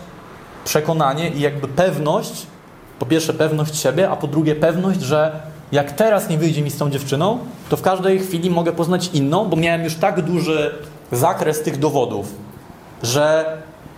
[0.65, 2.47] przekonanie i jakby pewność,
[2.99, 6.77] po pierwsze pewność siebie, a po drugie pewność, że jak teraz nie wyjdzie mi z
[6.77, 10.75] tą dziewczyną, to w każdej chwili mogę poznać inną, bo miałem już tak duży
[11.11, 12.35] zakres tych dowodów,
[13.03, 13.57] że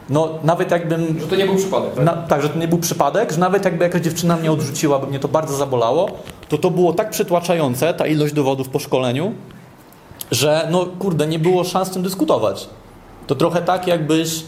[0.09, 2.05] no nawet jakbym Że to nie był przypadek, tak?
[2.05, 5.07] na, tak, że to nie był przypadek, że nawet jakby jakaś dziewczyna mnie odrzuciła, by
[5.07, 6.09] mnie to bardzo zabolało,
[6.49, 9.33] to to było tak przytłaczające, ta ilość dowodów po szkoleniu,
[10.31, 12.69] że no kurde, nie było szans z tym dyskutować.
[13.27, 14.43] To trochę tak jakbyś,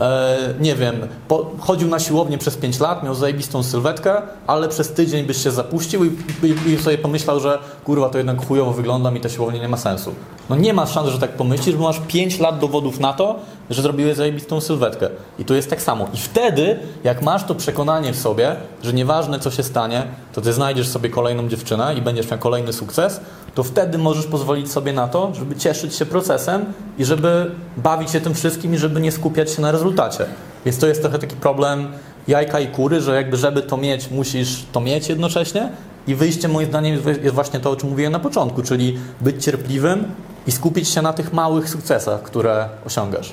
[0.00, 4.92] e, nie wiem, po, chodził na siłownię przez 5 lat, miał zajebistą sylwetkę, ale przez
[4.92, 6.08] tydzień byś się zapuścił i,
[6.42, 9.76] i, i sobie pomyślał, że kurwa, to jednak chujowo wygląda i ta siłownia nie ma
[9.76, 10.14] sensu.
[10.50, 13.36] No nie ma szans, że tak pomyślisz, bo masz 5 lat dowodów na to,
[13.70, 15.08] że zrobiłeś zajebistą sylwetkę.
[15.38, 16.08] I tu jest tak samo.
[16.14, 20.02] I wtedy, jak masz to przekonanie w sobie, że nieważne co się stanie,
[20.32, 23.20] to ty znajdziesz sobie kolejną dziewczynę i będziesz miał kolejny sukces,
[23.54, 26.64] to wtedy możesz pozwolić sobie na to, żeby cieszyć się procesem
[26.98, 30.24] i żeby bawić się tym wszystkim i żeby nie skupiać się na rezultacie.
[30.64, 31.88] Więc to jest trochę taki problem
[32.28, 35.68] jajka i kury, że jakby żeby to mieć, musisz to mieć jednocześnie.
[36.08, 40.04] I wyjście moim zdaniem jest- właśnie to, o czym mówiłem na początku, czyli być cierpliwym
[40.46, 43.32] i skupić się na tych małych sukcesach, które osiągasz.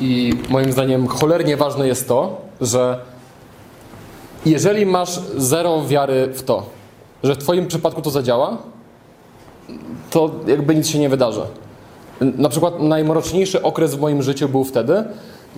[0.00, 2.98] I moim zdaniem cholernie ważne jest to, że
[4.46, 6.66] jeżeli masz zero wiary w to,
[7.22, 8.56] że w Twoim przypadku to zadziała,
[10.10, 11.42] to jakby nic się nie wydarzy.
[12.20, 15.04] Na przykład najmroczniejszy okres w moim życiu był wtedy,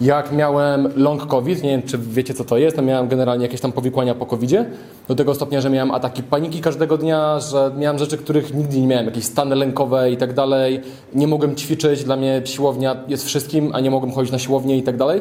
[0.01, 3.61] jak miałem long COVID, nie wiem czy wiecie co to jest, no miałem generalnie jakieś
[3.61, 4.65] tam powikłania po COVIDzie,
[5.09, 8.87] do tego stopnia, że miałem ataki paniki każdego dnia, że miałem rzeczy, których nigdy nie
[8.87, 10.81] miałem, jakieś stany lękowe i tak dalej,
[11.15, 14.83] nie mogłem ćwiczyć, dla mnie siłownia jest wszystkim, a nie mogłem chodzić na siłownię i
[14.83, 15.21] tak dalej.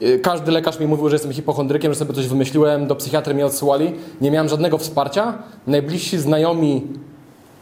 [0.00, 3.46] Yy, Każdy lekarz mi mówił, że jestem hipochondrykiem, że sobie coś wymyśliłem, do psychiatry mnie
[3.46, 6.82] odsyłali, nie miałem żadnego wsparcia, najbliżsi znajomi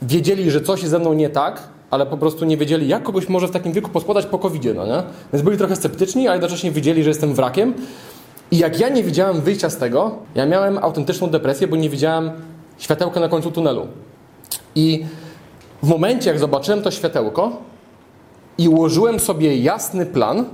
[0.03, 3.48] wiedzieli, że coś ze mną nie tak, ale po prostu nie wiedzieli, jak kogoś może
[3.48, 5.02] w takim wieku pospodać po covid no nie?
[5.33, 7.74] Więc byli trochę sceptyczni, a jednocześnie wiedzieli, że jestem wrakiem.
[8.50, 12.30] I jak ja nie widziałem wyjścia z tego, ja miałem autentyczną depresję, bo nie widziałem
[12.78, 13.87] światełka na końcu tunelu.
[14.74, 15.04] I
[15.83, 17.52] w momencie, jak zobaczyłem to światełko
[18.59, 20.44] i ułożyłem sobie jasny plan,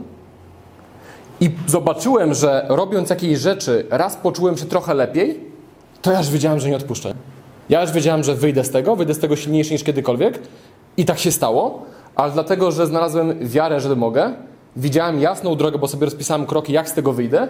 [1.41, 5.41] i zobaczyłem, że robiąc jakieś rzeczy, raz poczułem się trochę lepiej,
[6.03, 7.15] to ja już wiedziałem, że nie odpuszczę.
[7.69, 10.39] Ja już wiedziałem, że wyjdę z tego, wyjdę z tego silniejszy niż kiedykolwiek
[10.97, 11.83] i tak się stało,
[12.17, 14.33] ale dlatego, że znalazłem wiarę, że mogę,
[14.77, 17.49] widziałem jasną drogę, bo sobie rozpisałem kroki, jak z tego wyjdę.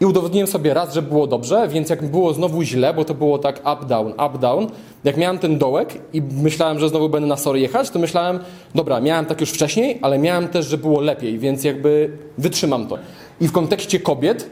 [0.00, 3.38] I udowodniłem sobie raz, że było dobrze, więc jak było znowu źle, bo to było
[3.38, 4.66] tak up, down, up, down,
[5.04, 8.38] jak miałem ten dołek i myślałem, że znowu będę na sory jechać, to myślałem,
[8.74, 12.98] dobra, miałem tak już wcześniej, ale miałem też, że było lepiej, więc jakby wytrzymam to.
[13.40, 14.50] I w kontekście kobiet,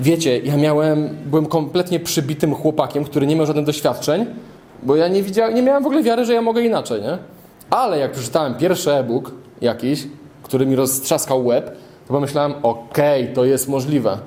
[0.00, 4.26] Wiecie, ja miałem, byłem kompletnie przybitym chłopakiem, który nie miał żadnych doświadczeń,
[4.82, 7.18] bo ja nie widziałem, nie miałem w ogóle wiary, że ja mogę inaczej, nie?
[7.70, 10.06] Ale jak przeczytałem pierwszy e-book jakiś,
[10.42, 14.18] który mi roztrzaskał łeb, to pomyślałem, okej, to jest możliwe.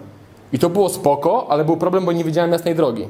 [0.54, 3.08] I to było spoko, ale był problem, bo nie widziałem jasnej drogi.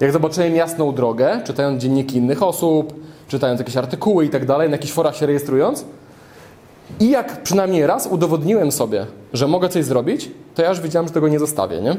[0.00, 2.94] Jak zobaczyłem jasną drogę, czytając dzienniki innych osób,
[3.28, 5.84] czytając jakieś artykuły i tak dalej, na jakichś forach się rejestrując,
[7.00, 11.14] i jak przynajmniej raz udowodniłem sobie, że mogę coś zrobić, to ja już wiedziałem, że
[11.14, 11.96] tego nie zostawię, nie?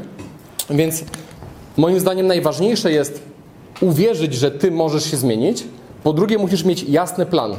[0.69, 1.04] Więc
[1.77, 3.23] moim zdaniem najważniejsze jest
[3.82, 5.63] uwierzyć, że ty możesz się zmienić.
[6.04, 7.56] Po drugie, musisz mieć jasny plan.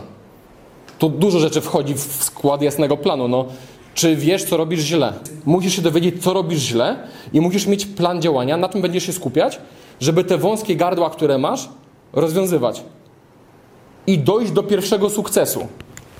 [0.98, 3.28] Tu dużo rzeczy wchodzi w skład jasnego planu.
[3.28, 3.44] No,
[3.94, 5.12] czy wiesz, co robisz źle?
[5.44, 6.96] Musisz się dowiedzieć, co robisz źle
[7.32, 8.56] i musisz mieć plan działania.
[8.56, 9.61] Na tym będziesz się skupiać,
[10.00, 11.68] żeby te wąskie gardła, które masz,
[12.12, 12.82] rozwiązywać
[14.06, 15.66] i dojść do pierwszego sukcesu.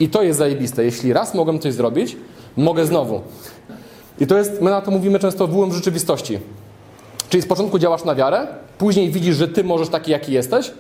[0.01, 0.85] I to jest zajebiste.
[0.85, 2.17] Jeśli raz mogłem coś zrobić,
[2.57, 3.21] mogę znowu.
[4.21, 6.39] I to jest, my na to mówimy często wyłom rzeczywistości.
[7.33, 8.47] Czyli z początku działasz na wiarę,
[8.79, 10.71] później widzisz, że ty możesz taki, jaki jesteś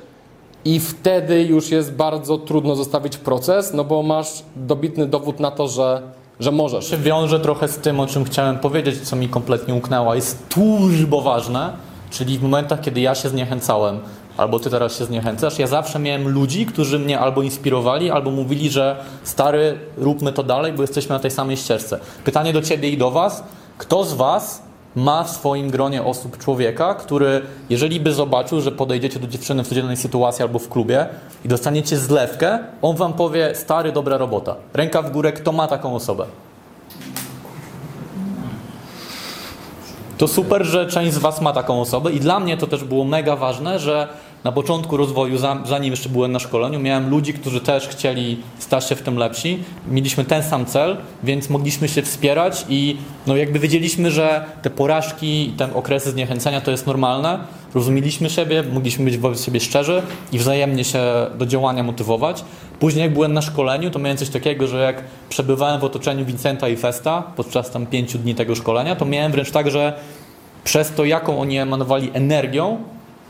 [0.64, 5.68] i wtedy już jest bardzo trudno zostawić proces, no bo masz dobitny dowód na to,
[5.68, 6.02] że,
[6.40, 6.90] że możesz.
[6.90, 10.14] się wiąże trochę z tym, o czym chciałem powiedzieć, co mi kompletnie uknęło.
[10.14, 11.72] Jest turbo ważne,
[12.10, 14.00] czyli w momentach, kiedy ja się zniechęcałem,
[14.36, 18.70] albo ty teraz się zniechęcasz, ja zawsze miałem ludzi, którzy mnie albo inspirowali, albo mówili,
[18.70, 22.00] że stary, róbmy to dalej, bo jesteśmy na tej samej ścieżce.
[22.24, 23.44] Pytanie do ciebie i do was,
[23.78, 29.18] kto z was ma w swoim gronie osób człowieka, który jeżeli by zobaczył, że podejdziecie
[29.18, 31.06] do dziewczyny w codziennej sytuacji albo w klubie
[31.44, 34.56] i dostaniecie zlewkę, on wam powie, stary, dobra robota.
[34.74, 36.24] Ręka w górę, kto ma taką osobę?
[40.18, 43.04] To super, że część z Was ma taką osobę i dla mnie to też było
[43.04, 44.08] mega ważne, że
[44.44, 48.94] na początku rozwoju, zanim jeszcze byłem na szkoleniu, miałem ludzi, którzy też chcieli stać się
[48.94, 49.58] w tym lepsi.
[49.88, 55.52] Mieliśmy ten sam cel, więc mogliśmy się wspierać i no jakby wiedzieliśmy, że te porażki,
[55.56, 57.38] te okresy zniechęcenia to jest normalne.
[57.74, 60.02] Rozumieliśmy siebie, mogliśmy być wobec siebie szczerzy
[60.32, 61.02] i wzajemnie się
[61.38, 62.44] do działania motywować.
[62.78, 66.68] Później jak byłem na szkoleniu, to miałem coś takiego, że jak przebywałem w otoczeniu Vincenta
[66.68, 69.92] i Festa podczas tam pięciu dni tego szkolenia, to miałem wręcz tak, że
[70.64, 72.78] przez to, jaką oni emanowali energią,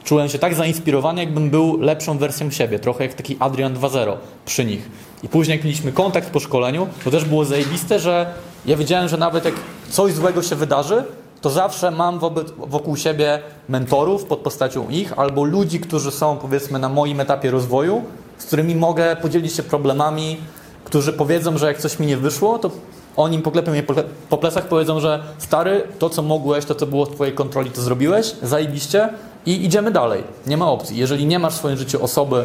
[0.04, 4.64] czułem się tak zainspirowany, jakbym był lepszą wersją siebie, trochę jak taki Adrian 2.0 przy
[4.64, 4.90] nich.
[5.22, 8.26] I później, jak mieliśmy kontakt po szkoleniu, to też było zajebiste, że
[8.66, 9.54] ja wiedziałem, że nawet jak
[9.90, 11.04] coś złego się wydarzy,
[11.40, 12.18] to zawsze mam
[12.58, 13.38] wokół siebie
[13.68, 18.02] mentorów pod postacią ich, albo ludzi, którzy są powiedzmy na moim etapie rozwoju,
[18.38, 20.36] z którymi mogę podzielić się problemami,
[20.84, 22.70] którzy powiedzą, że jak coś mi nie wyszło, to
[23.16, 23.82] oni poklepią mnie
[24.28, 27.82] po plecach, powiedzą, że stary, to co mogłeś, to co było w twojej kontroli, to
[27.82, 29.08] zrobiłeś, zajebiście
[29.46, 30.24] i idziemy dalej.
[30.46, 30.96] Nie ma opcji.
[30.96, 32.44] Jeżeli nie masz w swoim życiu osoby,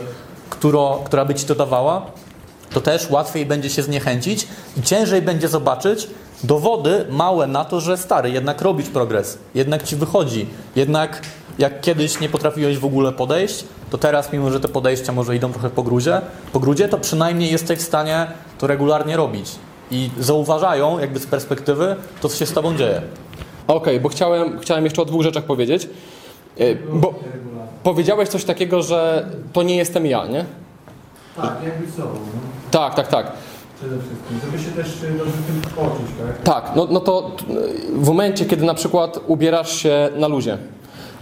[0.50, 2.06] którą, która by ci to dawała,
[2.74, 6.08] to też łatwiej będzie się zniechęcić i ciężej będzie zobaczyć
[6.44, 11.22] dowody małe na to, że stary, jednak robisz progres, jednak ci wychodzi, jednak
[11.60, 15.52] jak kiedyś nie potrafiłeś w ogóle podejść, to teraz, mimo że te podejścia może idą
[15.52, 16.22] trochę po grudzie,
[16.54, 19.52] po grudzie to przynajmniej jesteś w stanie to regularnie robić.
[19.92, 23.02] I zauważają, jakby z perspektywy, to, co się z tobą dzieje.
[23.68, 25.90] Okej, okay, bo chciałem, chciałem jeszcze o dwóch rzeczach powiedzieć.
[26.60, 27.14] E, bo
[27.84, 30.46] powiedziałeś coś takiego, że to nie jestem ja, nie?
[31.36, 32.14] Tak, jakby sobą.
[32.14, 32.40] No.
[32.72, 33.32] Tak, tak, tak.
[33.80, 36.08] Przede wszystkim, żeby się też e, dobrze tym poczuć,
[36.44, 36.44] tak?
[36.44, 37.32] Tak, no, no to
[37.94, 40.58] w momencie, kiedy na przykład ubierasz się na luzie,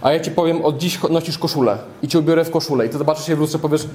[0.02, 2.98] a ja ci powiem, od dziś nosisz koszulę i cię ubiorę w koszulę i ty
[2.98, 3.86] zobaczysz się w lustrze powiesz,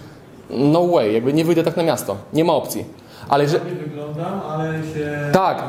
[0.49, 2.85] no way, jakby nie wyjdę tak na miasto, nie ma opcji.
[3.29, 3.59] Ale że...
[3.59, 5.31] Nie wyglądam, ale się...
[5.33, 5.63] Tak,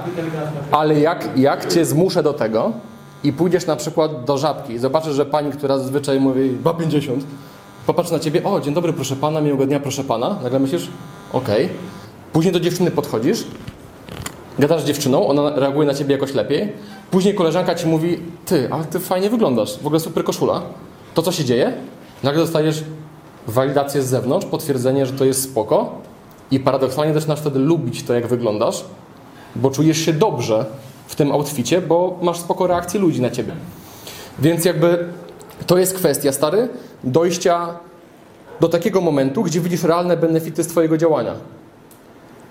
[0.70, 2.72] ale jak, jak cię zmuszę do tego
[3.24, 7.20] i pójdziesz na przykład do żabki i zobaczysz, że pani, która zazwyczaj mówi 2,50,
[7.87, 10.38] popatrzy na ciebie, o, dzień dobry, proszę pana, miłego dnia, proszę pana.
[10.42, 10.88] Nagle myślisz,
[11.32, 11.64] okej.
[11.64, 11.76] Okay.
[12.32, 13.44] Później do dziewczyny podchodzisz,
[14.58, 16.72] gadasz z dziewczyną, ona reaguje na ciebie jakoś lepiej.
[17.11, 20.62] Później koleżanka ci mówi, ty, ale ty fajnie wyglądasz, w ogóle super koszula.
[21.14, 21.72] To co się dzieje?
[22.22, 22.85] Nagle dostajesz
[23.46, 25.92] walidację z zewnątrz, potwierdzenie, że to jest spoko
[26.50, 28.85] i paradoksalnie zaczynasz wtedy lubić to, jak wyglądasz,
[29.56, 30.64] bo czujesz się dobrze
[31.12, 33.53] w tym outficie, bo masz spoko reakcji ludzi na ciebie.
[34.38, 35.09] Więc jakby
[35.66, 36.68] to jest kwestia, stary,
[37.05, 37.68] dojścia
[38.61, 41.35] do takiego momentu, gdzie widzisz realne benefity z twojego działania.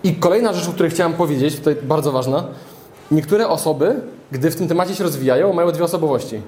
[0.03, 2.43] I kolejna rzecz, o której chciałem powiedzieć, tutaj bardzo ważna.
[3.11, 6.41] Niektóre osoby, gdy w tym temacie się rozwijają, mają dwie osobowości.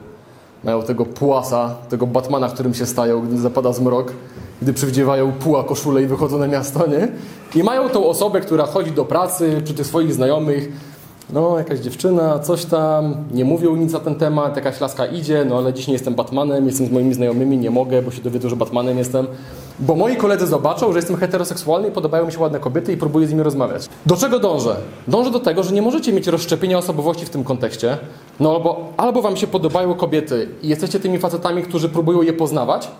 [0.63, 4.13] Mają tego płasa, tego Batmana, którym się stają, gdy zapada zmrok,
[4.61, 7.07] gdy przywdziewają puła koszulę i wychodzą na miasto, nie?
[7.55, 10.92] I mają tą osobę, która chodzi do pracy, przy tych swoich znajomych,
[11.29, 15.57] no jakaś dziewczyna, coś tam, nie mówią nic na ten temat, jakaś laska idzie, no
[15.57, 18.55] ale dziś nie jestem Batmanem, jestem z moimi znajomymi, nie mogę, bo się dowiedzą, że
[18.55, 19.27] Batmanem jestem.
[19.79, 23.27] Bo moi koledzy zobaczą, że jestem heteroseksualny i podobają mi się ładne kobiety i próbuję
[23.27, 23.89] z nimi rozmawiać.
[24.05, 24.75] Do czego dążę?
[25.07, 27.97] Dążę do tego, że nie możecie mieć rozszczepienia osobowości w tym kontekście,
[28.39, 32.91] no albo, albo wam się podobają kobiety i jesteście tymi facetami, którzy próbują je poznawać,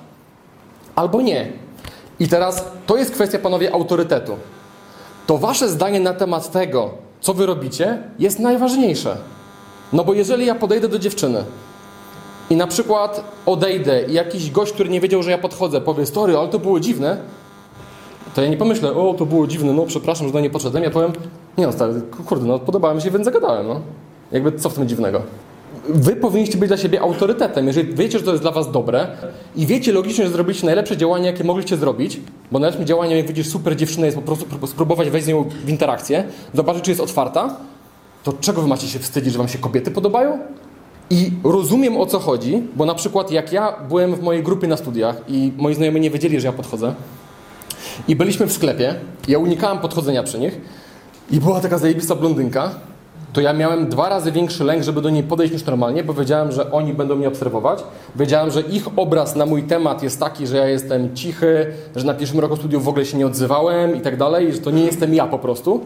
[0.95, 1.51] albo nie.
[2.19, 4.35] I teraz to jest kwestia, panowie, autorytetu.
[5.27, 6.89] To wasze zdanie na temat tego,
[7.23, 9.17] co wy robicie, jest najważniejsze.
[9.93, 11.43] No bo jeżeli ja podejdę do dziewczyny
[12.49, 16.37] i na przykład odejdę i jakiś gość, który nie wiedział, że ja podchodzę, powie, story,
[16.37, 17.17] ale to było dziwne,
[18.35, 20.83] to ja nie pomyślę, o, to było dziwne, no przepraszam, że do nie podszedłem.
[20.83, 21.11] Ja powiem,
[21.57, 23.81] nie no stary, kurde, no podobała mi się, więc zagadałem, no.
[24.31, 25.21] Jakby co w tym dziwnego?
[25.89, 27.67] Wy powinniście być dla siebie autorytetem.
[27.67, 29.07] Jeżeli wiecie, że to jest dla was dobre
[29.55, 32.19] i wiecie logicznie, że zrobiliście najlepsze działanie, jakie mogliście zrobić,
[32.53, 35.69] bo najlepszym działaniem, jak widzisz super dziewczynę, jest po prostu spróbować wejść z nią w
[35.69, 37.57] interakcję, zobaczyć, czy jest otwarta,
[38.23, 40.39] to czego wy macie się wstydzić, że wam się kobiety podobają?
[41.09, 44.77] I rozumiem o co chodzi, bo na przykład jak ja byłem w mojej grupie na
[44.77, 46.93] studiach i moi znajomi nie wiedzieli, że ja podchodzę
[48.07, 48.95] i byliśmy w sklepie,
[49.27, 50.61] ja unikałem podchodzenia przy nich
[51.31, 52.71] i była taka zajebista blondynka,
[53.33, 56.51] to ja miałem dwa razy większy lęk, żeby do niej podejść niż normalnie, bo wiedziałem,
[56.51, 57.83] że oni będą mnie obserwować.
[58.15, 62.13] Wiedziałem, że ich obraz na mój temat jest taki, że ja jestem cichy, że na
[62.13, 65.13] pierwszym roku studiów w ogóle się nie odzywałem i tak dalej, że to nie jestem
[65.13, 65.81] ja po prostu.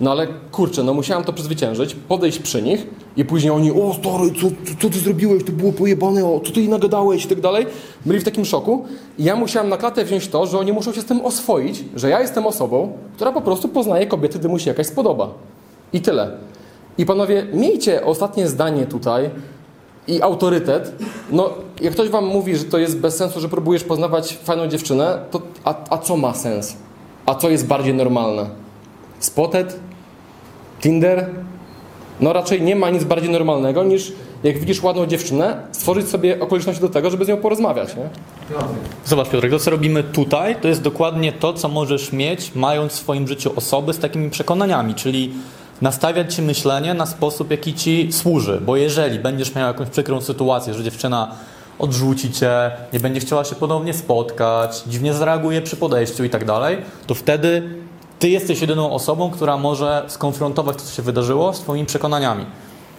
[0.00, 2.86] No ale kurczę, no musiałem to przezwyciężyć, podejść przy nich
[3.16, 6.68] i później oni, o stary, co, co ty zrobiłeś, to było pojebane, o, co ty
[6.68, 7.66] nagadałeś i tak dalej.
[8.06, 8.84] Byli w takim szoku
[9.18, 12.10] i ja musiałem na klatę wziąć to, że oni muszą się z tym oswoić, że
[12.10, 15.28] ja jestem osobą, która po prostu poznaje kobiety, gdy mu się jakaś spodoba.
[15.92, 16.30] I tyle.
[16.98, 19.30] I panowie, miejcie ostatnie zdanie tutaj.
[20.08, 20.92] i autorytet,
[21.30, 21.50] no
[21.80, 25.42] jak ktoś wam mówi, że to jest bez sensu, że próbujesz poznawać fajną dziewczynę, to
[25.64, 26.76] a, a co ma sens?
[27.26, 28.46] A co jest bardziej normalne?
[29.18, 29.80] Spotted?
[30.80, 31.30] Tinder?
[32.20, 36.82] No raczej nie ma nic bardziej normalnego niż jak widzisz ładną dziewczynę, stworzyć sobie okoliczności
[36.82, 38.08] do tego, żeby z nią porozmawiać, nie?
[39.04, 42.96] Zobacz Piotrek, to co robimy tutaj, to jest dokładnie to, co możesz mieć, mając w
[42.96, 45.32] swoim życiu osoby z takimi przekonaniami, czyli
[45.80, 50.74] nastawiać ci myślenie na sposób, jaki ci służy, bo jeżeli będziesz miał jakąś przykrą sytuację,
[50.74, 51.34] że dziewczyna
[51.78, 56.78] odrzuci cię, nie będzie chciała się ponownie spotkać, dziwnie zareaguje przy podejściu i tak dalej,
[57.06, 57.62] to wtedy
[58.18, 62.46] ty jesteś jedyną osobą, która może skonfrontować to, co się wydarzyło, z twoimi przekonaniami.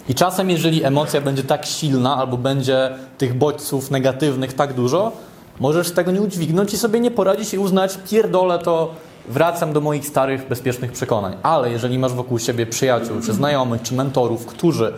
[0.10, 5.12] I czasem, jeżeli emocja będzie tak silna, albo będzie tych bodźców negatywnych tak dużo,
[5.60, 8.96] możesz tego nie udźwignąć i sobie nie poradzić i uznać, pierdolę to,
[9.30, 11.36] wracam do moich starych, bezpiecznych przekonań.
[11.44, 14.94] Ale jeżeli masz wokół siebie przyjaciół, czy znajomych, czy mentorów, którzy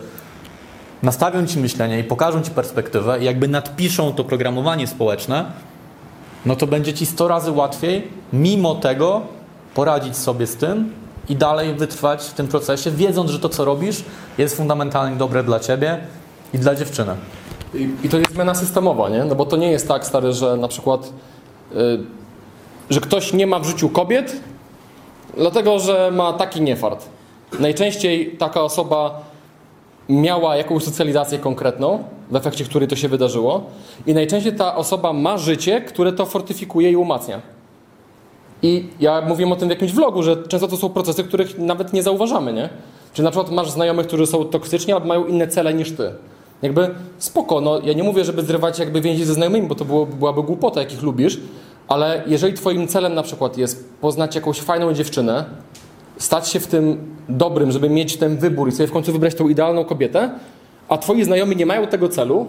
[1.02, 5.44] nastawią ci myślenie i pokażą ci perspektywę i jakby nadpiszą to programowanie społeczne,
[6.46, 9.22] no to będzie ci 100 razy łatwiej, mimo tego,
[9.74, 10.92] poradzić sobie z tym
[11.28, 14.04] i dalej wytrwać w tym procesie, wiedząc, że to, co robisz,
[14.38, 15.98] jest fundamentalnie dobre dla ciebie
[16.54, 17.16] i dla dziewczyny.
[18.04, 19.24] I, to jest zmiana systemowa, nie?
[19.24, 21.12] No bo to nie jest tak, stary, że na przykład,
[21.72, 21.98] y,
[22.90, 24.36] że ktoś nie ma w życiu kobiet,
[25.36, 27.08] dlatego że ma taki niefart.
[27.60, 29.22] Najczęściej taka osoba
[30.08, 33.62] miała jakąś socjalizację konkretną, w efekcie której to się wydarzyło,
[34.06, 37.40] i najczęściej ta osoba ma życie, które to fortyfikuje i umacnia.
[38.62, 41.92] I ja mówiłem o tym w jakimś vlogu, że często to są procesy, których nawet
[41.92, 42.68] nie zauważamy, nie?
[43.12, 46.12] Czyli na przykład masz znajomych, którzy są toksyczni, albo mają inne cele niż ty.
[46.62, 50.06] Jakby spoko, no ja nie mówię, żeby zrywać jakby więzi ze znajomymi, bo to było,
[50.06, 51.40] byłaby głupota, jakich lubisz,
[51.88, 55.44] ale jeżeli twoim celem na przykład jest poznać jakąś fajną dziewczynę,
[56.18, 59.48] stać się w tym dobrym, żeby mieć ten wybór i sobie w końcu wybrać tą
[59.48, 60.30] idealną kobietę,
[60.88, 62.46] a twoi znajomi nie mają tego celu,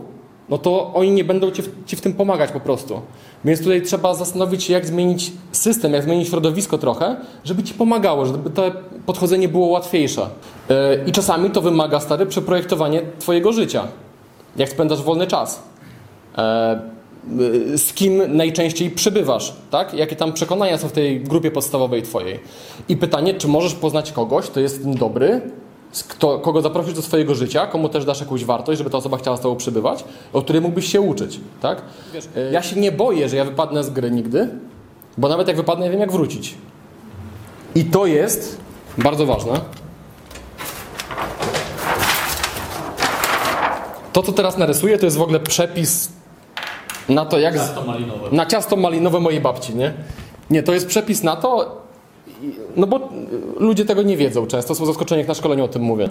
[0.50, 3.02] no to oni nie będą ci w, ci w tym pomagać po prostu.
[3.46, 8.26] Więc tutaj trzeba zastanowić się, jak zmienić system, jak zmienić środowisko trochę, żeby ci pomagało,
[8.26, 8.72] żeby to
[9.06, 10.22] podchodzenie było łatwiejsze.
[10.70, 13.88] Yy, I czasami to wymaga, stary, przeprojektowanie twojego życia.
[14.56, 15.64] Jak spędzasz wolny czas.
[16.38, 16.44] Yy,
[17.76, 19.94] z kim najczęściej przybywasz, tak?
[19.94, 22.40] Jakie tam przekonania są w tej grupie podstawowej twojej.
[22.90, 25.42] I pytanie, czy możesz poznać kogoś, kto jest dobry,
[26.08, 29.38] kto, kogo zaprosisz do swojego życia, komu też dasz jakąś wartość, żeby ta osoba chciała
[29.38, 30.04] z tobą przybywać,
[30.34, 31.82] o której mógłbyś się uczyć, tak?
[32.14, 34.50] Wiesz, ja się nie boję, że ja wypadnę z gry nigdy,
[35.18, 36.56] bo nawet jak wypadnę, ja wiem jak wrócić.
[37.76, 38.58] I to jest
[38.98, 39.62] bardzo ważne.
[44.14, 46.17] To, co teraz narysuję, to jest w ogóle przepis
[47.10, 47.56] na to, jak...
[47.56, 48.32] Ciasto malinowe.
[48.32, 49.94] Na ciasto malinowe mojej babci, nie?
[50.50, 51.82] Nie, to jest przepis na to,
[52.76, 53.10] no bo
[53.58, 56.10] ludzie tego nie wiedzą często, są zaskoczeni, jak na szkoleniu o tym mówię.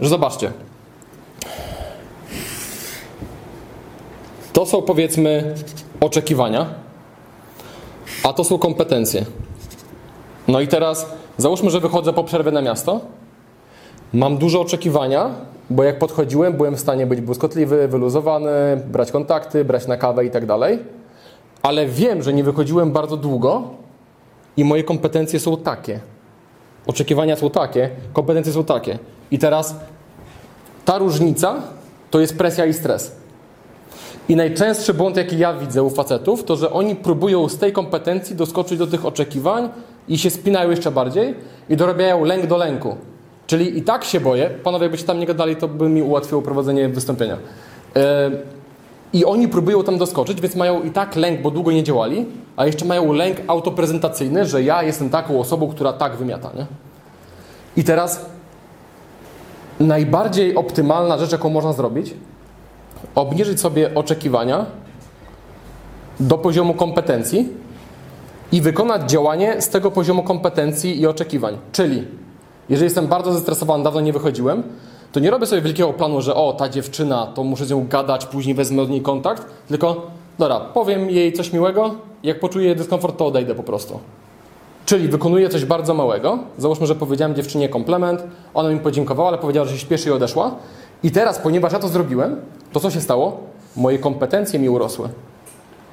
[0.00, 0.52] Że zobaczcie.
[4.52, 5.54] To są powiedzmy
[6.00, 6.66] oczekiwania,
[8.22, 9.24] a to są kompetencje.
[10.48, 11.06] No i teraz
[11.38, 13.00] załóżmy, że wychodzę po przerwie na miasto.
[14.12, 15.30] Mam dużo oczekiwania,
[15.70, 18.50] bo jak podchodziłem, byłem w stanie być błyskotliwy, wyluzowany,
[18.92, 20.78] brać kontakty, brać na kawę i tak dalej.
[21.62, 23.62] Ale wiem, że nie wychodziłem bardzo długo,
[24.56, 26.00] i moje kompetencje są takie.
[26.86, 28.98] Oczekiwania są takie, kompetencje są takie.
[29.30, 29.74] I teraz
[30.84, 31.62] ta różnica
[32.10, 33.16] to jest presja i stres.
[34.28, 38.36] I najczęstszy błąd, jaki ja widzę u facetów, to że oni próbują z tej kompetencji
[38.36, 39.68] doskoczyć do tych oczekiwań
[40.08, 41.34] i się spinają jeszcze bardziej
[41.68, 42.96] i dorabiają lęk do lęku.
[43.46, 46.88] Czyli i tak się boję, panowie, jakbyście tam nie gadali, to by mi ułatwiło prowadzenie
[46.88, 47.36] wystąpienia.
[47.94, 48.02] Yy,
[49.12, 52.26] i oni próbują tam doskoczyć, więc mają i tak lęk, bo długo nie działali,
[52.56, 56.50] a jeszcze mają lęk autoprezentacyjny, że ja jestem taką osobą, która tak wymiata.
[56.56, 56.66] Nie?
[57.76, 58.26] I teraz
[59.80, 62.14] najbardziej optymalna rzecz, jaką można zrobić,
[63.14, 64.66] obniżyć sobie oczekiwania
[66.20, 67.48] do poziomu kompetencji
[68.52, 71.58] i wykonać działanie z tego poziomu kompetencji i oczekiwań.
[71.72, 72.06] Czyli,
[72.68, 74.62] jeżeli jestem bardzo zestresowany, dawno nie wychodziłem,
[75.12, 78.26] to nie robię sobie wielkiego planu, że o, ta dziewczyna, to muszę z nią gadać,
[78.26, 80.06] później wezmę od niej kontakt, tylko
[80.38, 83.98] dobra, powiem jej coś miłego, jak poczuję dyskomfort, to odejdę po prostu.
[84.86, 86.38] Czyli wykonuję coś bardzo małego.
[86.58, 88.22] Załóżmy, że powiedziałem dziewczynie komplement,
[88.54, 90.54] ona mi podziękowała, ale powiedziała, że się śpieszy i odeszła.
[91.02, 92.36] I teraz, ponieważ ja to zrobiłem,
[92.72, 93.40] to co się stało?
[93.76, 95.08] Moje kompetencje mi urosły.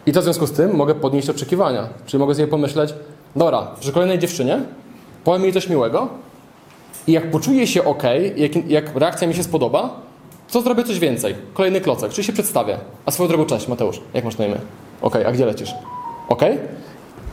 [0.06, 1.88] I to w związku z tym mogę podnieść oczekiwania.
[2.06, 2.94] Czyli mogę sobie pomyśleć,
[3.36, 4.62] dobra, przy kolejnej dziewczynie
[5.24, 6.08] powiem jej coś miłego,
[7.08, 8.04] i jak poczuję się ok,
[8.36, 10.02] jak, jak reakcja mi się spodoba,
[10.52, 11.36] to zrobię coś więcej.
[11.54, 12.78] Kolejny klocek, czyli się przedstawię.
[13.06, 14.58] A swoją drogą, cześć Mateusz, jak masz na imię?
[15.02, 15.74] Ok, a gdzie lecisz?
[16.30, 16.42] Ok?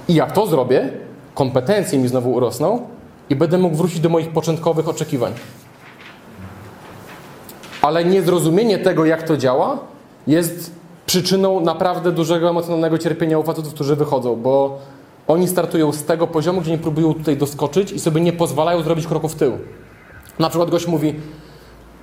[0.08, 0.90] I jak to zrobię,
[1.34, 2.86] kompetencje mi znowu urosną
[3.30, 5.32] i będę mógł wrócić do moich początkowych oczekiwań.
[7.82, 9.78] ale niezrozumienie tego, jak to działa,
[10.26, 10.72] jest
[11.06, 14.78] przyczyną naprawdę dużego emocjonalnego cierpienia u facetów, którzy wychodzą, bo
[15.28, 19.06] oni startują z tego poziomu, gdzie nie próbują tutaj doskoczyć i sobie nie pozwalają zrobić
[19.06, 19.58] kroku w tył.
[20.38, 21.14] Na przykład gość mówi,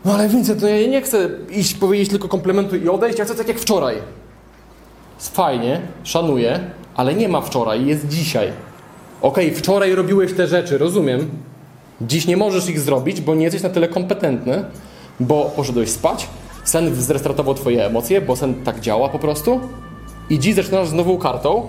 [0.05, 3.35] no ale Vincent, no ja nie chcę iść powiedzieć tylko komplementu i odejść, ja chcę
[3.35, 3.95] tak jak wczoraj.
[5.19, 6.59] Fajnie, szanuję,
[6.95, 8.51] ale nie ma wczoraj, jest dzisiaj.
[9.21, 11.29] Okej, wczoraj robiłeś te rzeczy, rozumiem.
[12.01, 14.65] Dziś nie możesz ich zrobić, bo nie jesteś na tyle kompetentny,
[15.19, 16.27] bo poszedłeś spać,
[16.63, 19.59] sen zrestartował twoje emocje, bo sen tak działa po prostu
[20.29, 21.67] i dziś zaczynasz z nową kartą,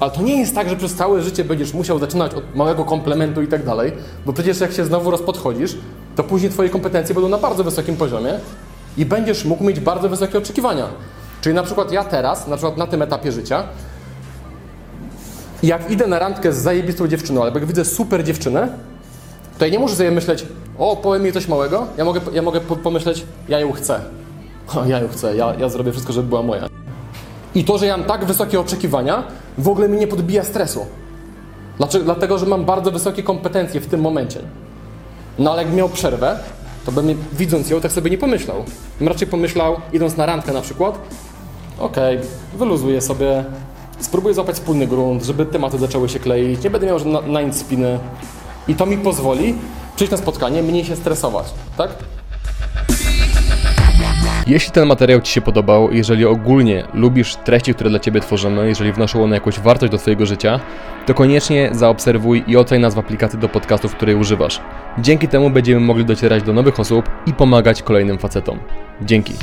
[0.00, 3.42] ale to nie jest tak, że przez całe życie będziesz musiał zaczynać od małego komplementu
[3.42, 3.92] i tak dalej,
[4.26, 5.76] bo przecież jak się znowu rozpodchodzisz,
[6.16, 8.38] to później twoje kompetencje będą na bardzo wysokim poziomie
[8.96, 10.86] i będziesz mógł mieć bardzo wysokie oczekiwania.
[11.40, 13.64] Czyli na przykład ja teraz, na przykład na tym etapie życia,
[15.62, 18.68] jak idę na randkę z zajebistą dziewczyną, albo jak widzę super dziewczynę,
[19.58, 20.46] to ja nie muszę sobie myśleć,
[20.78, 21.86] o, powiem mi coś małego.
[21.96, 24.00] Ja mogę, ja mogę po- pomyśleć, ja ją chcę.
[24.76, 26.75] O, ja ją chcę, ja, ja zrobię wszystko, żeby była moja.
[27.56, 29.22] I to, że ja mam tak wysokie oczekiwania,
[29.58, 30.86] w ogóle mi nie podbija stresu.
[31.76, 32.04] Dlaczego?
[32.04, 34.40] Dlatego, że mam bardzo wysokie kompetencje w tym momencie.
[35.38, 36.38] No ale jak miał przerwę,
[36.86, 38.64] to bym widząc ją tak sobie nie pomyślał.
[38.98, 40.98] Bym raczej pomyślał, idąc na randkę na przykład,
[41.78, 42.18] okej,
[42.58, 43.44] wyluzuję sobie,
[44.00, 47.56] spróbuję złapać wspólny grunt, żeby tematy zaczęły się kleić, nie będę miał na, na nic
[47.56, 47.98] spiny.
[48.68, 49.54] I to mi pozwoli
[49.96, 51.46] przyjść na spotkanie, mniej się stresować,
[51.76, 51.90] tak?
[54.46, 58.92] Jeśli ten materiał Ci się podobał, jeżeli ogólnie lubisz treści, które dla Ciebie tworzymy, jeżeli
[58.92, 60.60] wnoszą one jakąś wartość do Twojego życia,
[61.06, 64.60] to koniecznie zaobserwuj i oceń nas w aplikacji do podcastów, której używasz.
[64.98, 68.58] Dzięki temu będziemy mogli docierać do nowych osób i pomagać kolejnym facetom.
[69.02, 69.34] Dzięki.